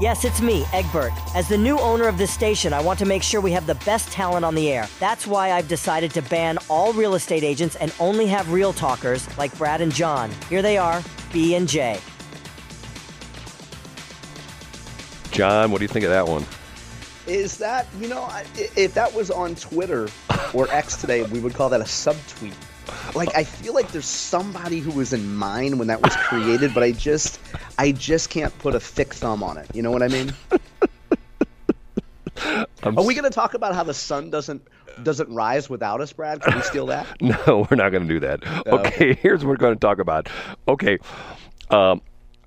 Yes, 0.00 0.24
it's 0.24 0.40
me, 0.40 0.64
Egbert. 0.72 1.12
As 1.34 1.48
the 1.48 1.58
new 1.58 1.76
owner 1.80 2.06
of 2.06 2.18
this 2.18 2.30
station, 2.30 2.72
I 2.72 2.80
want 2.80 3.00
to 3.00 3.04
make 3.04 3.20
sure 3.20 3.40
we 3.40 3.50
have 3.50 3.66
the 3.66 3.74
best 3.74 4.12
talent 4.12 4.44
on 4.44 4.54
the 4.54 4.70
air. 4.70 4.86
That's 5.00 5.26
why 5.26 5.50
I've 5.50 5.66
decided 5.66 6.12
to 6.12 6.22
ban 6.22 6.56
all 6.68 6.92
real 6.92 7.16
estate 7.16 7.42
agents 7.42 7.74
and 7.74 7.92
only 7.98 8.26
have 8.26 8.52
real 8.52 8.72
talkers 8.72 9.26
like 9.36 9.56
Brad 9.58 9.80
and 9.80 9.92
John. 9.92 10.30
Here 10.48 10.62
they 10.62 10.78
are, 10.78 11.02
B 11.32 11.56
and 11.56 11.68
J. 11.68 11.98
John, 15.32 15.72
what 15.72 15.78
do 15.78 15.84
you 15.84 15.88
think 15.88 16.04
of 16.04 16.12
that 16.12 16.28
one? 16.28 16.46
Is 17.26 17.58
that, 17.58 17.88
you 17.98 18.06
know, 18.06 18.30
if 18.76 18.94
that 18.94 19.12
was 19.12 19.32
on 19.32 19.56
Twitter 19.56 20.08
or 20.54 20.70
X 20.70 20.96
today, 20.96 21.24
we 21.24 21.40
would 21.40 21.54
call 21.54 21.68
that 21.70 21.80
a 21.80 21.84
subtweet. 21.84 22.54
Like 23.14 23.34
I 23.36 23.44
feel 23.44 23.74
like 23.74 23.92
there's 23.92 24.06
somebody 24.06 24.80
who 24.80 24.90
was 24.92 25.12
in 25.12 25.34
mind 25.34 25.78
when 25.78 25.88
that 25.88 26.02
was 26.02 26.14
created, 26.16 26.74
but 26.74 26.82
I 26.82 26.92
just 26.92 27.40
I 27.78 27.92
just 27.92 28.30
can't 28.30 28.56
put 28.58 28.74
a 28.74 28.80
thick 28.80 29.14
thumb 29.14 29.42
on 29.42 29.58
it. 29.58 29.66
You 29.74 29.82
know 29.82 29.90
what 29.90 30.02
I 30.02 30.08
mean? 30.08 30.32
I'm 32.82 32.98
Are 32.98 33.04
we 33.04 33.14
going 33.14 33.24
to 33.24 33.30
talk 33.30 33.54
about 33.54 33.74
how 33.74 33.82
the 33.82 33.94
sun 33.94 34.30
doesn't 34.30 34.62
doesn't 35.02 35.32
rise 35.32 35.68
without 35.68 36.00
us, 36.00 36.12
Brad? 36.12 36.40
Can 36.42 36.56
we 36.56 36.62
steal 36.62 36.86
that? 36.86 37.06
No, 37.20 37.66
we're 37.70 37.76
not 37.76 37.90
going 37.90 38.06
to 38.06 38.14
do 38.14 38.20
that. 38.20 38.66
Okay, 38.66 39.14
here's 39.22 39.44
what 39.44 39.50
we're 39.50 39.56
going 39.56 39.74
to 39.74 39.80
talk 39.80 39.98
about. 39.98 40.28
Okay, 40.66 40.98
um, 41.70 42.00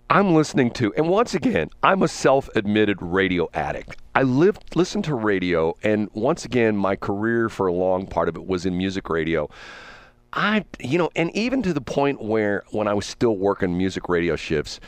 I'm 0.10 0.34
listening 0.34 0.72
to, 0.72 0.94
and 0.96 1.08
once 1.08 1.34
again, 1.34 1.70
I'm 1.84 2.04
a 2.04 2.08
self-admitted 2.08 3.02
radio 3.02 3.48
addict. 3.54 3.98
I 4.16 4.24
lived, 4.24 4.76
listened 4.76 5.06
to 5.06 5.16
radio, 5.16 5.76
and 5.84 6.10
once 6.14 6.44
again, 6.44 6.76
my 6.76 6.96
career 6.96 7.48
for 7.48 7.68
a 7.68 7.74
long 7.74 8.08
part 8.08 8.28
of 8.28 8.36
it 8.36 8.46
was 8.46 8.66
in 8.66 8.78
music 8.78 9.10
radio. 9.10 9.50
I, 10.34 10.66
you 10.80 10.98
know, 10.98 11.10
and 11.16 11.36
even 11.36 11.62
to 11.64 11.74
the 11.74 11.82
point 11.82 12.22
where 12.22 12.64
when 12.72 12.88
I 12.88 12.94
was 12.94 13.06
still 13.06 13.36
working 13.38 13.78
music 13.78 14.08
radio 14.08 14.36
shifts, 14.36 14.80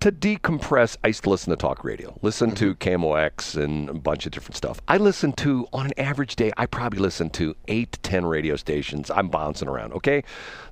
to 0.00 0.12
decompress, 0.12 0.96
I 1.02 1.08
used 1.08 1.24
to 1.24 1.30
listen 1.30 1.50
to 1.50 1.56
talk 1.56 1.82
radio, 1.82 2.16
listen 2.22 2.54
to 2.56 2.74
mm-hmm. 2.74 3.02
KMOX 3.04 3.60
and 3.60 3.88
a 3.90 3.94
bunch 3.94 4.26
of 4.26 4.32
different 4.32 4.56
stuff. 4.56 4.80
I 4.86 4.96
listen 4.96 5.32
to, 5.34 5.66
on 5.72 5.86
an 5.86 5.92
average 5.98 6.36
day, 6.36 6.52
I 6.56 6.66
probably 6.66 7.00
listen 7.00 7.30
to 7.30 7.56
eight 7.66 7.92
to 7.92 8.00
10 8.00 8.26
radio 8.26 8.54
stations. 8.56 9.10
I'm 9.10 9.28
bouncing 9.28 9.68
around, 9.68 9.92
okay? 9.94 10.22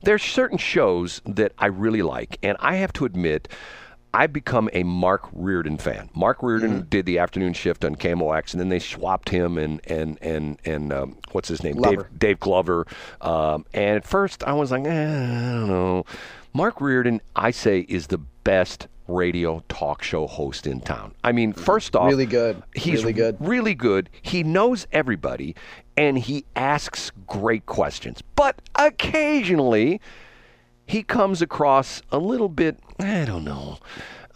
There's 0.02 0.22
certain 0.22 0.58
shows 0.58 1.20
that 1.26 1.52
I 1.58 1.66
really 1.66 2.02
like, 2.02 2.38
and 2.42 2.56
I 2.60 2.76
have 2.76 2.92
to 2.94 3.04
admit, 3.04 3.48
I've 4.16 4.32
become 4.32 4.70
a 4.72 4.82
Mark 4.82 5.28
Reardon 5.32 5.76
fan. 5.76 6.08
Mark 6.14 6.42
Reardon 6.42 6.86
did 6.88 7.04
the 7.04 7.18
afternoon 7.18 7.52
shift 7.52 7.84
on 7.84 7.96
KMOX, 7.96 8.52
and 8.52 8.60
then 8.60 8.70
they 8.70 8.78
swapped 8.78 9.28
him 9.28 9.58
and 9.58 9.80
and 9.86 10.16
and 10.22 10.58
and 10.64 10.92
um, 10.92 11.16
what's 11.32 11.48
his 11.48 11.62
name, 11.62 11.76
Glover. 11.76 11.96
Dave 12.04 12.18
Dave 12.18 12.40
Glover. 12.40 12.86
Um, 13.20 13.66
and 13.74 13.96
at 13.96 14.06
first, 14.06 14.42
I 14.44 14.54
was 14.54 14.70
like, 14.70 14.86
eh, 14.86 14.90
I 14.90 15.52
don't 15.52 15.68
know. 15.68 16.04
Mark 16.54 16.80
Reardon, 16.80 17.20
I 17.36 17.50
say, 17.50 17.80
is 17.88 18.06
the 18.06 18.16
best 18.16 18.88
radio 19.06 19.62
talk 19.68 20.02
show 20.02 20.26
host 20.26 20.66
in 20.66 20.80
town. 20.80 21.14
I 21.22 21.32
mean, 21.32 21.52
first 21.52 21.94
off, 21.94 22.08
Really 22.08 22.26
good. 22.26 22.62
He's 22.74 23.02
Really 23.02 23.12
good. 23.12 23.36
really 23.38 23.74
good. 23.74 24.08
He 24.22 24.42
knows 24.42 24.86
everybody, 24.92 25.54
and 25.96 26.18
he 26.18 26.46
asks 26.56 27.12
great 27.26 27.66
questions. 27.66 28.22
But 28.34 28.62
occasionally, 28.76 30.00
he 30.86 31.02
comes 31.02 31.42
across 31.42 32.02
a 32.10 32.18
little 32.18 32.48
bit, 32.48 32.78
I 32.98 33.24
don't 33.24 33.44
know. 33.44 33.78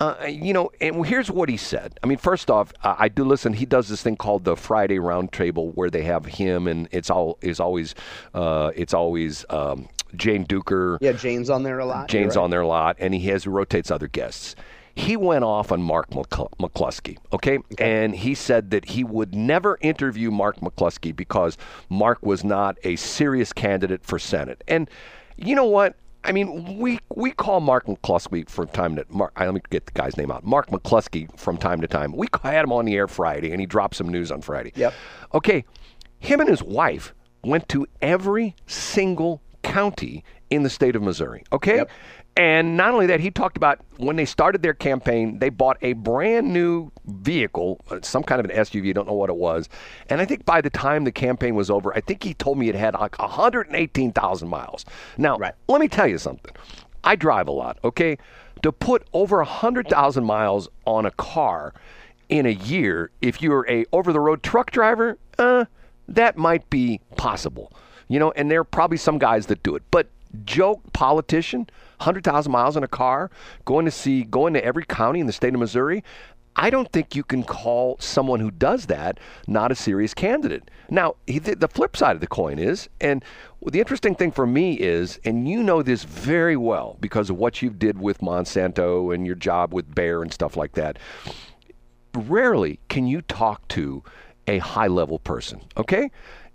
Uh, 0.00 0.16
you 0.26 0.54
know, 0.54 0.70
and 0.80 1.04
here's 1.04 1.30
what 1.30 1.50
he 1.50 1.58
said. 1.58 1.98
I 2.02 2.06
mean, 2.06 2.16
first 2.16 2.50
off, 2.50 2.72
uh, 2.82 2.96
I 2.98 3.08
do 3.08 3.22
listen. 3.22 3.52
He 3.52 3.66
does 3.66 3.88
this 3.88 4.02
thing 4.02 4.16
called 4.16 4.44
the 4.44 4.56
Friday 4.56 4.96
Roundtable, 4.96 5.74
where 5.74 5.90
they 5.90 6.02
have 6.04 6.24
him, 6.24 6.66
and 6.66 6.88
it's 6.90 7.10
all 7.10 7.36
is 7.42 7.60
always, 7.60 7.94
uh, 8.32 8.70
it's 8.74 8.94
always 8.94 9.44
um, 9.50 9.88
Jane 10.16 10.46
Dueker. 10.46 10.96
Yeah, 11.02 11.12
Jane's 11.12 11.50
on 11.50 11.64
there 11.64 11.78
a 11.80 11.84
lot. 11.84 12.08
Jane's 12.08 12.36
right. 12.36 12.42
on 12.42 12.50
there 12.50 12.62
a 12.62 12.66
lot, 12.66 12.96
and 12.98 13.12
he 13.12 13.28
has 13.28 13.46
rotates 13.46 13.90
other 13.90 14.08
guests. 14.08 14.56
He 14.94 15.18
went 15.18 15.44
off 15.44 15.70
on 15.70 15.82
Mark 15.82 16.10
McCl- 16.10 16.50
McCloskey, 16.58 17.18
okay? 17.32 17.58
And 17.78 18.14
he 18.14 18.34
said 18.34 18.70
that 18.70 18.86
he 18.86 19.04
would 19.04 19.34
never 19.34 19.78
interview 19.82 20.30
Mark 20.30 20.60
McCloskey 20.60 21.14
because 21.14 21.58
Mark 21.90 22.24
was 22.24 22.42
not 22.42 22.78
a 22.84 22.96
serious 22.96 23.52
candidate 23.52 24.02
for 24.02 24.18
Senate. 24.18 24.64
And 24.66 24.90
you 25.36 25.54
know 25.54 25.66
what? 25.66 25.96
I 26.25 26.32
mean, 26.32 26.78
we 26.78 26.98
we 27.14 27.31
call 27.31 27.60
Mark 27.60 27.86
McCloskey 27.86 28.48
from 28.48 28.69
time 28.69 28.97
to 28.97 29.06
Mark. 29.08 29.32
Let 29.38 29.54
me 29.54 29.60
get 29.70 29.86
the 29.86 29.92
guy's 29.92 30.16
name 30.16 30.31
out. 30.31 30.44
Mark 30.44 30.69
McCloskey 30.69 31.36
from 31.38 31.56
time 31.56 31.81
to 31.81 31.88
time. 31.88 32.14
We 32.14 32.28
had 32.42 32.64
him 32.64 32.72
on 32.72 32.84
the 32.84 32.94
air 32.94 33.08
Friday, 33.08 33.53
and 33.53 33.60
he 33.60 33.66
dropped 33.66 33.97
some 33.97 34.08
news 34.08 34.30
on 34.30 34.42
Friday. 34.42 34.72
Yep. 34.76 34.94
Okay, 35.34 35.64
him 36.19 36.41
and 36.41 36.48
his 36.48 36.62
wife 36.62 37.14
went 37.42 37.69
to 37.70 37.86
every 38.03 38.54
single 38.66 39.41
county 39.62 40.25
in 40.50 40.62
the 40.62 40.71
state 40.71 40.97
of 40.97 41.03
Missouri. 41.03 41.44
Okay. 41.53 41.76
Yep. 41.76 41.91
And 42.37 42.76
not 42.76 42.93
only 42.93 43.06
that, 43.06 43.21
he 43.21 43.31
talked 43.31 43.56
about 43.56 43.81
when 43.97 44.16
they 44.16 44.25
started 44.25 44.62
their 44.62 44.72
campaign, 44.72 45.41
they 45.41 45.48
bought 45.50 45.76
a 45.82 45.94
brand 45.94 46.53
new 46.53 46.91
vehicle, 47.06 47.81
some 48.03 48.22
kind 48.22 48.41
of 48.41 48.48
an 48.50 48.56
SUV, 48.56 48.94
don't 48.94 49.06
know 49.06 49.15
what 49.15 49.31
it 49.31 49.37
was. 49.37 49.69
And 50.09 50.21
I 50.21 50.25
think 50.25 50.44
by 50.44 50.60
the 50.60 50.71
time 50.71 51.04
the 51.04 51.12
campaign 51.12 51.54
was 51.54 51.71
over, 51.71 51.94
I 51.94 52.00
think 52.00 52.22
he 52.22 52.34
told 52.34 52.56
me 52.56 52.69
it 52.69 52.76
had 52.76 52.94
like 52.94 53.19
118,000 53.19 54.48
miles. 54.48 54.84
Now, 55.19 55.37
Right. 55.38 55.54
let 55.69 55.81
me 55.81 55.88
tell 55.88 56.06
you 56.06 56.19
something. 56.19 56.54
I 57.03 57.16
drive 57.16 57.48
a 57.48 57.53
lot, 57.53 57.78
okay? 57.82 58.16
To 58.62 58.71
put 58.72 59.06
over 59.12 59.38
100,000 59.38 60.25
miles 60.25 60.69
on 60.87 61.06
a 61.06 61.10
car 61.10 61.75
in 62.28 62.47
a 62.47 62.50
year, 62.50 63.10
if 63.21 63.42
you're 63.42 63.66
a 63.69 63.84
over-the-road 63.92 64.42
truck 64.42 64.71
driver, 64.71 65.19
uh, 65.38 65.65
that 66.09 66.37
might 66.37 66.69
be 66.71 67.00
possible. 67.16 67.72
You 68.10 68.19
know, 68.19 68.32
and 68.32 68.50
there 68.50 68.60
are 68.60 68.65
probably 68.65 68.97
some 68.97 69.19
guys 69.19 69.47
that 69.47 69.62
do 69.62 69.76
it. 69.76 69.84
But 69.93 70.09
joke 70.44 70.81
politician, 70.93 71.60
100,000 71.98 72.50
miles 72.50 72.76
in 72.76 72.82
a 72.82 72.88
car, 72.88 73.31
going 73.65 73.84
to 73.84 73.91
see, 73.91 74.25
going 74.25 74.53
to 74.54 74.65
every 74.65 74.84
county 74.84 75.21
in 75.21 75.26
the 75.26 75.32
state 75.32 75.54
of 75.54 75.60
Missouri, 75.60 76.03
I 76.56 76.71
don't 76.71 76.91
think 76.91 77.15
you 77.15 77.22
can 77.22 77.44
call 77.44 77.97
someone 78.00 78.41
who 78.41 78.50
does 78.50 78.87
that 78.87 79.19
not 79.47 79.71
a 79.71 79.76
serious 79.76 80.12
candidate. 80.12 80.69
Now, 80.91 81.15
he, 81.26 81.38
the 81.38 81.54
the 81.54 81.69
flip 81.69 81.97
side 81.97 82.16
of 82.16 82.21
the 82.21 82.26
coin 82.26 82.59
is, 82.59 82.88
and 83.00 83.25
the 83.65 83.78
interesting 83.78 84.16
thing 84.16 84.32
for 84.32 84.47
me 84.47 84.75
is, 84.75 85.21
and 85.25 85.48
you 85.48 85.62
know 85.62 85.82
this 85.82 86.03
very 86.03 86.56
well 86.56 86.97
because 87.00 87.31
of 87.31 87.37
what 87.37 87.62
you 87.62 87.71
did 87.71 88.00
with 88.00 88.19
Monsanto 88.19 89.15
and 89.15 89.25
your 89.25 89.37
job 89.37 89.72
with 89.72 89.94
Bayer 89.94 90.22
and 90.22 90.32
stuff 90.32 90.56
like 90.56 90.72
that. 90.72 90.98
Rarely 92.12 92.81
can 92.88 93.06
you 93.06 93.22
talk 93.22 93.66
to 93.69 94.03
a 94.48 94.59
high 94.59 94.88
level 94.88 95.21
person, 95.21 95.62
okay? 95.77 96.10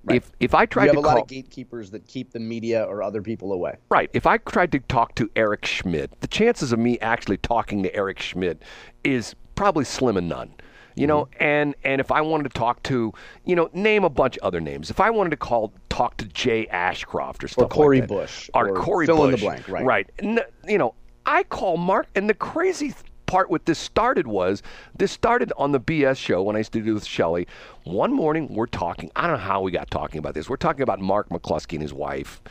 If 0.10 0.32
if 0.40 0.54
I 0.54 0.66
tried 0.66 0.84
You 0.86 0.90
have 0.90 0.96
to 0.96 1.00
a 1.00 1.04
call 1.04 1.14
lot 1.16 1.22
of 1.24 1.28
gatekeepers 1.28 1.92
that 1.92 2.06
keep 2.08 2.32
the 2.32 2.40
media 2.40 2.84
or 2.84 3.02
other 3.02 3.22
people 3.22 3.54
away. 3.54 3.78
Right. 3.90 4.10
If 4.14 4.26
I 4.28 4.38
tried 4.38 4.72
to 4.74 4.80
talk 4.80 5.16
to 5.16 5.30
Eric 5.36 5.66
Schmitt, 5.66 6.12
the 6.22 6.28
chances 6.28 6.72
of 6.72 6.80
me 6.80 7.00
actually 7.00 7.38
talking 7.38 7.82
to 7.84 7.96
Eric 7.96 8.20
Schmitt 8.20 8.62
is 9.04 9.36
probably 9.56 9.86
slim 9.86 10.18
and 10.18 10.30
none. 10.30 10.54
You 10.98 11.08
know, 11.08 11.26
Mm-hmm. 11.26 11.44
and 11.44 11.76
and 11.84 12.00
if 12.00 12.10
I 12.12 12.22
wanted 12.22 12.44
to 12.44 12.58
talk 12.58 12.82
to, 12.84 13.12
you 13.46 13.56
know, 13.56 13.70
name 13.74 14.04
a 14.06 14.10
bunch 14.10 14.38
of 14.38 14.44
other 14.44 14.62
names. 14.62 14.90
If 14.90 15.00
I 15.02 15.10
wanted 15.10 15.32
to 15.32 15.38
call 15.38 15.74
talk 15.90 16.16
to 16.18 16.26
Jay 16.26 16.68
Ashcroft 16.68 17.44
or 17.44 17.48
stuff 17.50 17.66
or 17.66 17.68
Cori 17.70 18.00
like 18.00 18.08
that, 18.10 18.16
Bush, 18.16 18.50
or, 18.54 18.70
or 18.70 18.76
Corey 18.76 19.06
fill 19.06 19.26
in 19.26 19.32
the 19.32 19.38
blank, 19.38 19.68
right. 19.68 19.84
Right. 19.84 20.10
N- 20.20 20.40
you 20.68 20.78
know, 20.78 20.94
I 21.26 21.44
call 21.44 21.76
Mark, 21.76 22.08
and 22.16 22.30
the 22.30 22.34
crazy 22.34 22.94
part 23.35 23.50
with 23.50 23.66
this 23.66 23.78
started 23.78 24.25
was 24.25 24.63
this 24.97 25.12
started 25.12 25.51
on 25.57 25.73
the 25.73 25.79
BS 25.79 26.16
show 26.16 26.41
when 26.41 26.56
I 26.56 26.59
used 26.59 26.72
to 26.72 26.81
do 26.81 26.94
with 26.94 27.06
Shelley. 27.06 27.50
One 27.83 28.13
morning 28.13 28.48
we're 28.48 28.65
talking. 28.65 29.12
I 29.13 29.24
don't 29.24 29.31
know 29.31 29.44
how 29.44 29.60
we 29.60 29.74
got 29.74 29.92
talking 29.92 30.19
about 30.19 30.33
this. 30.33 30.50
We're 30.50 30.56
talking 30.56 30.83
about 30.83 31.01
Mark 31.01 31.27
McCloskey 31.27 31.74
and 31.74 31.81
his 31.81 31.92
wife, 31.92 32.42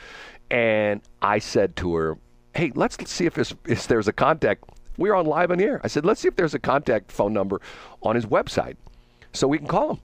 and 0.50 1.00
I 1.22 1.38
said 1.38 1.74
to 1.76 1.94
her, 1.94 2.18
"Hey, 2.54 2.70
let's 2.74 2.98
see 3.10 3.24
if 3.24 3.32
there's, 3.32 3.54
if 3.66 3.86
there's 3.86 4.08
a 4.08 4.12
contact." 4.12 4.64
We 4.98 5.08
were 5.08 5.16
on 5.16 5.24
live 5.24 5.50
on 5.50 5.58
air. 5.58 5.80
I 5.82 5.86
said, 5.86 6.04
"Let's 6.04 6.20
see 6.20 6.28
if 6.28 6.36
there's 6.36 6.52
a 6.52 6.58
contact 6.58 7.10
phone 7.10 7.32
number 7.32 7.62
on 8.02 8.14
his 8.14 8.26
website, 8.26 8.76
so 9.32 9.48
we 9.48 9.56
can 9.56 9.66
call 9.66 9.92
him." 9.92 10.00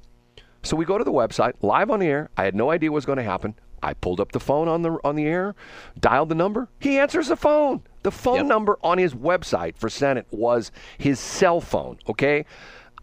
So 0.62 0.76
we 0.76 0.86
go 0.86 0.96
to 0.96 1.04
the 1.04 1.12
website, 1.12 1.56
live 1.60 1.90
on 1.90 2.00
the 2.00 2.06
air. 2.06 2.30
I 2.38 2.44
had 2.44 2.54
no 2.54 2.70
idea 2.70 2.90
what 2.90 2.96
was 2.96 3.04
going 3.04 3.18
to 3.18 3.22
happen. 3.22 3.54
I 3.82 3.92
pulled 3.92 4.18
up 4.18 4.32
the 4.32 4.40
phone 4.40 4.66
on 4.66 4.80
the 4.80 4.98
on 5.04 5.14
the 5.14 5.26
air, 5.26 5.54
dialed 5.98 6.30
the 6.30 6.34
number. 6.34 6.68
He 6.78 6.98
answers 6.98 7.28
the 7.28 7.36
phone. 7.36 7.82
The 8.02 8.10
phone 8.10 8.36
Yep. 8.36 8.46
number 8.46 8.78
on 8.82 8.98
his 8.98 9.14
website 9.14 9.76
for 9.76 9.88
Senate 9.88 10.26
was 10.30 10.72
his 10.98 11.18
cell 11.20 11.60
phone. 11.60 11.98
Okay, 12.08 12.44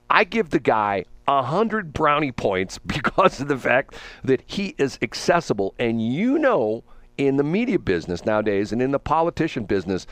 I 0.10 0.24
give 0.24 0.50
the 0.50 0.60
guy 0.60 1.06
a 1.28 1.44
hundred 1.44 1.94
brownie 1.94 2.32
points 2.32 2.78
because 2.86 3.40
of 3.42 3.48
the 3.48 3.58
fact 3.58 3.96
that 4.24 4.42
he 4.46 4.74
is 4.78 4.98
accessible, 5.02 5.76
and 5.78 6.02
you 6.02 6.40
know, 6.40 6.84
in 7.18 7.38
the 7.38 7.44
media 7.44 7.80
business 7.80 8.26
nowadays 8.26 8.72
and 8.72 8.82
in 8.82 8.92
the 8.92 9.00
politician 9.00 9.66
business, 9.66 10.06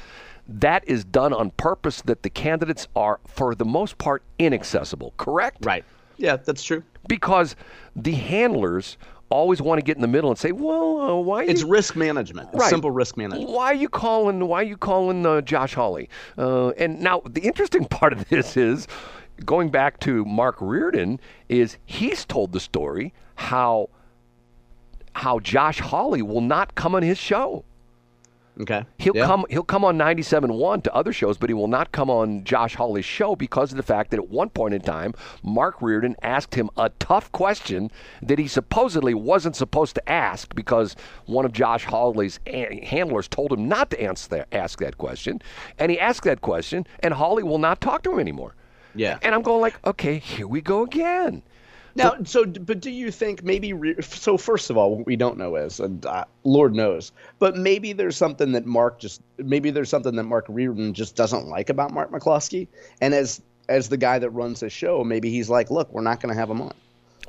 that 0.47 0.83
is 0.87 1.03
done 1.05 1.33
on 1.33 1.51
purpose. 1.51 2.01
That 2.01 2.23
the 2.23 2.29
candidates 2.29 2.87
are, 2.95 3.19
for 3.25 3.55
the 3.55 3.65
most 3.65 3.97
part, 3.97 4.23
inaccessible. 4.39 5.13
Correct? 5.17 5.65
Right. 5.65 5.83
Yeah, 6.17 6.37
that's 6.37 6.63
true. 6.63 6.83
Because 7.07 7.55
the 7.95 8.13
handlers 8.13 8.97
always 9.29 9.61
want 9.61 9.79
to 9.79 9.83
get 9.83 9.95
in 9.95 10.01
the 10.01 10.07
middle 10.07 10.29
and 10.29 10.39
say, 10.39 10.51
"Well, 10.51 11.01
uh, 11.01 11.15
why?" 11.15 11.43
It's 11.43 11.61
you, 11.61 11.67
risk 11.67 11.95
management. 11.95 12.49
Right. 12.53 12.69
Simple 12.69 12.91
risk 12.91 13.17
management. 13.17 13.49
Why 13.49 13.67
are 13.67 13.75
you 13.75 13.89
calling? 13.89 14.47
Why 14.47 14.61
are 14.61 14.65
you 14.65 14.77
calling 14.77 15.25
uh, 15.25 15.41
Josh 15.41 15.73
Hawley? 15.73 16.09
Uh, 16.37 16.69
and 16.69 16.99
now 16.99 17.21
the 17.25 17.41
interesting 17.41 17.85
part 17.89 18.13
of 18.13 18.27
this 18.29 18.57
is 18.57 18.87
going 19.43 19.69
back 19.69 19.99
to 20.01 20.23
Mark 20.25 20.57
Reardon 20.59 21.19
is 21.49 21.77
he's 21.85 22.25
told 22.25 22.53
the 22.53 22.59
story 22.59 23.13
how 23.35 23.89
how 25.13 25.39
Josh 25.39 25.79
Hawley 25.79 26.21
will 26.21 26.41
not 26.41 26.75
come 26.75 26.95
on 26.95 27.03
his 27.03 27.17
show. 27.17 27.63
Okay. 28.61 28.85
He'll 28.99 29.15
Yeah. 29.15 29.25
come. 29.25 29.45
He'll 29.49 29.63
come 29.63 29.83
on 29.83 29.97
97.1 29.97 30.81
to 30.83 30.93
other 30.95 31.11
shows, 31.11 31.37
but 31.37 31.49
he 31.49 31.53
will 31.53 31.67
not 31.67 31.91
come 31.91 32.09
on 32.09 32.43
Josh 32.45 32.75
Hawley's 32.75 33.03
show 33.03 33.35
because 33.35 33.71
of 33.71 33.77
the 33.77 33.83
fact 33.83 34.11
that 34.11 34.17
at 34.17 34.29
one 34.29 34.49
point 34.49 34.73
in 34.73 34.79
time, 34.81 35.13
Mark 35.43 35.81
Reardon 35.81 36.15
asked 36.21 36.55
him 36.55 36.69
a 36.77 36.89
tough 36.99 37.29
question 37.33 37.91
that 38.21 38.39
he 38.39 38.47
supposedly 38.47 39.13
wasn't 39.13 39.57
supposed 39.57 39.95
to 39.95 40.09
ask 40.09 40.55
because 40.55 40.95
one 41.25 41.43
of 41.43 41.51
Josh 41.51 41.83
Hawley's 41.85 42.39
a- 42.47 42.85
handlers 42.85 43.27
told 43.27 43.51
him 43.51 43.67
not 43.67 43.89
to 43.89 44.01
answer 44.01 44.29
that, 44.29 44.47
ask 44.53 44.79
that 44.79 44.97
question, 44.97 45.41
and 45.77 45.91
he 45.91 45.99
asked 45.99 46.23
that 46.23 46.39
question, 46.41 46.87
and 47.01 47.13
Hawley 47.15 47.43
will 47.43 47.57
not 47.59 47.81
talk 47.81 48.03
to 48.03 48.13
him 48.13 48.19
anymore. 48.19 48.55
Yeah. 48.95 49.19
And 49.21 49.35
I'm 49.35 49.41
going 49.41 49.59
like, 49.59 49.85
okay, 49.85 50.17
here 50.19 50.47
we 50.47 50.61
go 50.61 50.81
again. 50.83 51.43
Now, 51.95 52.17
so, 52.25 52.45
but 52.45 52.81
do 52.81 52.91
you 52.91 53.09
think 53.09 53.43
maybe? 53.43 53.71
Re- 53.71 54.01
so, 54.01 54.37
first 54.37 54.69
of 54.69 54.77
all, 54.77 54.97
what 54.97 55.05
we 55.05 55.15
don't 55.15 55.37
know 55.37 55.55
is, 55.55 55.79
and 55.79 56.05
uh, 56.05 56.25
Lord 56.43 56.75
knows, 56.75 57.13
but 57.39 57.55
maybe 57.55 57.93
there's 57.93 58.17
something 58.17 58.51
that 58.51 58.65
Mark 58.65 58.99
just, 58.99 59.21
maybe 59.37 59.71
there's 59.71 59.89
something 59.89 60.15
that 60.15 60.23
Mark 60.23 60.45
Reardon 60.49 60.93
just 60.93 61.15
doesn't 61.15 61.47
like 61.47 61.69
about 61.69 61.93
Mark 61.93 62.11
McCloskey, 62.11 62.67
and 62.99 63.13
as 63.13 63.41
as 63.69 63.87
the 63.89 63.97
guy 63.97 64.19
that 64.19 64.29
runs 64.31 64.59
the 64.59 64.69
show, 64.69 65.03
maybe 65.03 65.29
he's 65.31 65.49
like, 65.49 65.71
look, 65.71 65.91
we're 65.91 66.01
not 66.01 66.19
going 66.19 66.33
to 66.33 66.39
have 66.39 66.49
him 66.49 66.61
on. 66.61 66.73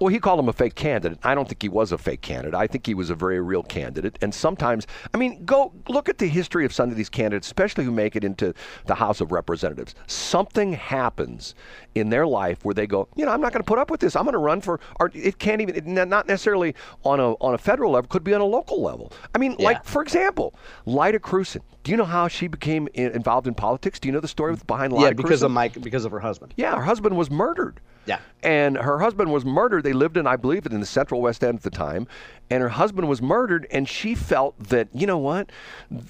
Well, 0.00 0.08
he 0.08 0.18
called 0.18 0.38
him 0.40 0.48
a 0.48 0.52
fake 0.52 0.74
candidate. 0.74 1.18
I 1.22 1.34
don't 1.34 1.48
think 1.48 1.62
he 1.62 1.68
was 1.68 1.92
a 1.92 1.98
fake 1.98 2.20
candidate. 2.20 2.54
I 2.54 2.66
think 2.66 2.86
he 2.86 2.94
was 2.94 3.08
a 3.10 3.14
very 3.14 3.40
real 3.40 3.62
candidate. 3.62 4.18
And 4.20 4.34
sometimes, 4.34 4.86
I 5.14 5.16
mean, 5.16 5.44
go 5.44 5.72
look 5.88 6.08
at 6.08 6.18
the 6.18 6.26
history 6.28 6.64
of 6.66 6.72
some 6.72 6.90
of 6.90 6.96
these 6.96 7.08
candidates, 7.08 7.46
especially 7.46 7.84
who 7.84 7.90
make 7.90 8.14
it 8.16 8.24
into 8.24 8.52
the 8.86 8.94
House 8.94 9.20
of 9.20 9.32
Representatives. 9.32 9.94
Something 10.06 10.72
happens 10.74 11.54
in 11.94 12.10
their 12.10 12.26
life 12.26 12.64
where 12.64 12.74
they 12.74 12.86
go, 12.86 13.08
you 13.16 13.24
know, 13.24 13.30
I'm 13.32 13.40
not 13.40 13.52
going 13.52 13.62
to 13.62 13.66
put 13.66 13.78
up 13.78 13.90
with 13.90 14.00
this. 14.00 14.16
I'm 14.16 14.24
going 14.24 14.34
to 14.34 14.38
run 14.38 14.60
for, 14.60 14.80
or 15.00 15.10
it 15.14 15.38
can't 15.38 15.60
even, 15.62 15.74
it, 15.76 15.86
not 15.86 16.26
necessarily 16.26 16.74
on 17.04 17.20
a 17.20 17.32
on 17.34 17.54
a 17.54 17.58
federal 17.58 17.92
level, 17.92 18.08
could 18.08 18.24
be 18.24 18.34
on 18.34 18.40
a 18.40 18.44
local 18.44 18.82
level. 18.82 19.12
I 19.34 19.38
mean, 19.38 19.56
Yeah. 19.58 19.64
like 19.66 19.84
for 19.84 20.02
example, 20.02 20.54
Lyda 20.84 21.20
Krewson. 21.20 21.60
Do 21.84 21.92
you 21.92 21.96
know 21.96 22.04
how 22.04 22.26
she 22.26 22.48
became 22.48 22.88
in, 22.94 23.12
involved 23.12 23.46
in 23.46 23.54
politics? 23.54 24.00
Do 24.00 24.08
you 24.08 24.12
know 24.12 24.20
the 24.20 24.26
story 24.28 24.56
behind 24.66 24.92
Lyda 24.92 25.06
yeah, 25.06 25.12
because 25.12 25.40
Krewson? 25.40 25.46
of 25.46 25.50
Mike, 25.52 25.80
because 25.80 26.04
of 26.04 26.10
her 26.12 26.18
husband. 26.20 26.52
Yeah, 26.56 26.74
her 26.74 26.82
husband 26.82 27.16
was 27.16 27.30
murdered. 27.30 27.80
Yeah. 28.06 28.18
And 28.42 28.76
her 28.76 28.98
husband 28.98 29.32
was 29.32 29.44
murdered. 29.44 29.85
They 29.86 29.92
lived 29.92 30.16
in, 30.16 30.26
I 30.26 30.34
believe, 30.34 30.66
it 30.66 30.72
in 30.72 30.80
the 30.80 30.86
Central 30.86 31.20
West 31.20 31.44
End 31.44 31.58
at 31.58 31.62
the 31.62 31.70
time. 31.70 32.08
And 32.50 32.60
her 32.60 32.68
husband 32.68 33.08
was 33.08 33.22
murdered, 33.22 33.68
and 33.70 33.88
she 33.88 34.16
felt 34.16 34.58
that, 34.58 34.88
you 34.92 35.06
know 35.06 35.16
what, 35.18 35.52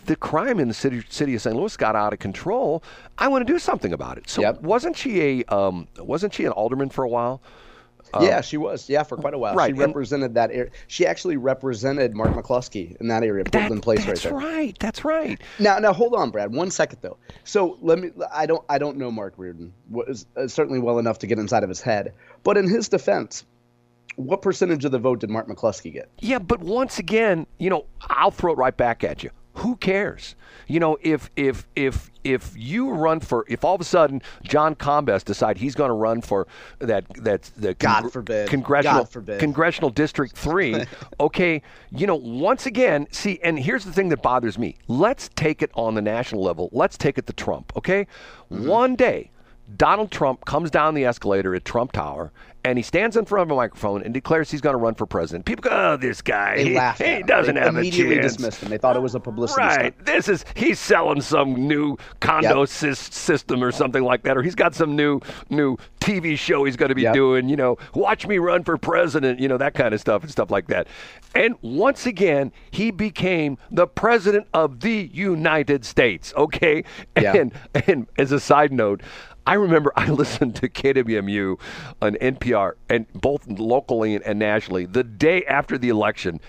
the 0.07 0.17
crime 0.17 0.59
in 0.59 0.69
the 0.69 0.73
city, 0.75 1.03
city 1.11 1.35
of 1.35 1.43
St. 1.43 1.55
Louis 1.55 1.77
got 1.77 1.95
out 1.95 2.15
of 2.15 2.19
control. 2.19 2.83
I 3.19 3.29
want 3.29 3.47
to 3.47 3.53
do 3.53 3.59
something 3.59 3.93
about 3.93 4.17
it. 4.17 4.31
So 4.31 4.41
Yep. 4.41 4.63
wasn't 4.63 4.97
she 4.97 5.21
a 5.41 5.55
um, 5.55 5.89
wasn't 5.99 6.33
she 6.33 6.47
an 6.47 6.53
alderman 6.53 6.89
for 6.89 7.05
a 7.05 7.09
while? 7.09 7.43
yeah, 8.21 8.41
she 8.41 8.57
was. 8.57 8.89
Yeah, 8.89 9.03
for 9.03 9.17
quite 9.17 9.35
a 9.35 9.39
while. 9.39 9.55
right, 9.55 9.75
She 9.75 9.81
represented 9.81 10.35
that 10.35 10.51
area. 10.51 10.71
She 10.87 11.05
actually 11.07 11.37
represented 11.37 12.15
Mark 12.15 12.31
McCloskey 12.31 12.97
in 13.01 13.09
that 13.09 13.23
area, 13.25 13.45
Portland 13.45 13.83
Place, 13.83 13.99
right 13.99 14.07
there. 14.07 14.15
that's 14.15 14.27
right. 14.45 14.77
That's 14.79 15.05
right. 15.05 15.39
Now, 15.59 15.79
now 15.81 15.93
hold 15.93 16.15
on, 16.15 16.31
Brad. 16.31 16.55
One 16.55 16.71
second 16.71 17.01
though. 17.03 17.19
So 17.45 17.77
let 17.83 17.99
me. 17.99 18.11
I 18.33 18.47
don't. 18.47 18.65
I 18.71 18.79
don't 18.79 18.97
know 18.97 19.11
Mark 19.11 19.35
Reardon. 19.37 19.73
Was 19.91 20.25
uh, 20.37 20.47
certainly 20.49 20.79
well 20.79 20.99
enough 20.99 21.19
to 21.19 21.27
get 21.27 21.39
inside 21.39 21.63
of 21.63 21.69
his 21.69 21.81
head. 21.83 22.15
But 22.43 22.57
in 22.57 22.69
his 22.69 22.89
defense, 22.89 23.45
what 24.17 24.43
percentage 24.43 24.85
of 24.85 24.93
the 24.93 24.99
vote 24.99 25.21
did 25.21 25.31
Mark 25.31 25.47
McCloskey 25.49 25.93
get? 25.93 26.11
Yeah, 26.19 26.39
but 26.39 26.61
once 26.61 26.99
again, 26.99 27.47
you 27.59 27.71
know, 27.71 27.87
I'll 28.03 28.31
throw 28.31 28.53
it 28.53 28.59
right 28.59 28.77
back 28.77 29.05
at 29.05 29.23
you. 29.23 29.31
Who 29.55 29.77
cares? 29.77 30.35
You 30.67 30.81
know, 30.81 30.99
if 31.01 31.31
if 31.35 31.67
if 31.77 32.11
if 32.25 32.53
you 32.57 32.91
run 32.91 33.21
for, 33.21 33.47
if 33.49 33.65
all 33.65 33.75
of 33.75 33.81
a 33.81 33.85
sudden 33.85 34.21
John 34.43 34.75
Combes 34.75 35.23
decide 35.23 35.57
he's 35.57 35.75
going 35.75 35.89
to 35.89 35.95
run 35.95 36.21
for 36.21 36.47
that 36.81 37.05
that 37.25 37.51
the 37.57 37.73
God 37.73 38.13
forbid. 38.13 38.51
congressional 38.51 39.05
God 39.05 39.09
forbid. 39.09 39.41
congressional 39.41 39.89
district 39.89 40.37
three, 40.37 40.85
okay, 41.21 41.63
you 41.91 42.07
know, 42.07 42.17
once 42.17 42.67
again, 42.67 43.07
see, 43.11 43.39
and 43.43 43.59
here's 43.59 43.85
the 43.85 43.93
thing 43.93 44.11
that 44.11 44.21
bothers 44.21 44.59
me. 44.59 44.77
Let's 44.89 45.31
take 45.37 45.63
it 45.63 45.71
on 45.75 45.95
the 45.95 46.03
national 46.03 46.43
level. 46.43 46.69
Let's 46.73 46.99
take 46.99 47.17
it 47.17 47.27
to 47.27 47.33
Trump, 47.33 47.73
okay? 47.77 48.07
Mm-hmm. 48.51 48.67
One 48.67 48.95
day. 48.95 49.31
Donald 49.77 50.11
Trump 50.11 50.45
comes 50.45 50.71
down 50.71 50.95
the 50.95 51.05
escalator 51.05 51.55
at 51.55 51.65
Trump 51.65 51.93
Tower 51.93 52.31
and 52.65 52.79
he 52.79 52.83
stands 52.83 53.17
in 53.17 53.25
front 53.25 53.49
of 53.49 53.53
a 53.53 53.57
microphone 53.57 54.03
and 54.03 54.13
declares 54.13 54.51
he's 54.51 54.61
going 54.61 54.75
to 54.75 54.79
run 54.79 54.95
for 54.95 55.07
president. 55.07 55.45
People 55.45 55.63
go, 55.63 55.71
"Oh, 55.71 55.97
this 55.97 56.21
guy, 56.21 56.59
he, 56.59 56.65
he 57.05 57.23
doesn't 57.23 57.55
They 57.55 57.61
have 57.61 57.77
a 57.77 57.83
chance." 57.83 57.95
immediately 57.97 58.19
dismissed 58.21 58.61
him. 58.61 58.71
They 58.71 58.79
thought 58.79 58.97
it 58.97 59.03
was 59.03 59.15
a 59.15 59.21
publicity 59.21 59.61
Right. 59.63 59.93
stunt. 59.95 60.05
This 60.07 60.29
is 60.29 60.45
he's 60.55 60.79
selling 60.81 61.21
some 61.21 61.55
new 61.69 61.97
condo 62.21 62.61
Yep. 62.61 62.69
sys- 62.69 63.13
system 63.13 63.63
or 63.63 63.71
something 63.71 64.03
like 64.03 64.23
that, 64.25 64.37
or 64.37 64.43
he's 64.43 64.57
got 64.57 64.75
some 64.75 64.97
new 64.97 65.21
new 65.49 65.77
TV 66.01 66.37
show 66.37 66.65
he's 66.65 66.77
going 66.77 66.89
to 66.89 66.95
be 66.97 67.03
Yep. 67.03 67.15
doing. 67.15 67.49
You 67.49 67.57
know, 67.57 67.77
watch 67.95 68.27
me 68.27 68.39
run 68.39 68.65
for 68.65 68.77
president. 68.77 69.39
You 69.39 69.47
know 69.49 69.59
that 69.59 69.75
kind 69.75 69.95
of 69.95 70.01
stuff 70.01 70.23
and 70.23 70.31
stuff 70.33 70.51
like 70.51 70.67
that. 70.69 70.89
And 71.37 71.55
once 71.63 72.05
again, 72.07 72.51
he 72.73 72.91
became 72.91 73.59
the 73.71 73.87
president 73.87 74.47
of 74.55 74.81
the 74.81 75.09
United 75.13 75.85
States. 75.85 76.33
Okay. 76.37 76.83
And 77.15 77.53
as 78.19 78.33
a 78.33 78.41
side 78.41 78.73
note. 78.73 79.03
I 79.47 79.55
remember 79.55 79.93
I 79.97 80.11
listened 80.11 80.57
to 80.57 80.69
KWMU 80.69 81.59
on 82.03 82.15
NPR 82.17 82.73
and 82.89 83.07
both 83.13 83.47
locally 83.47 84.17
and 84.17 84.39
nationally 84.39 84.87
the 84.87 85.05
day 85.05 85.45
after 85.45 85.79
the 85.79 85.89
election. 85.89 86.41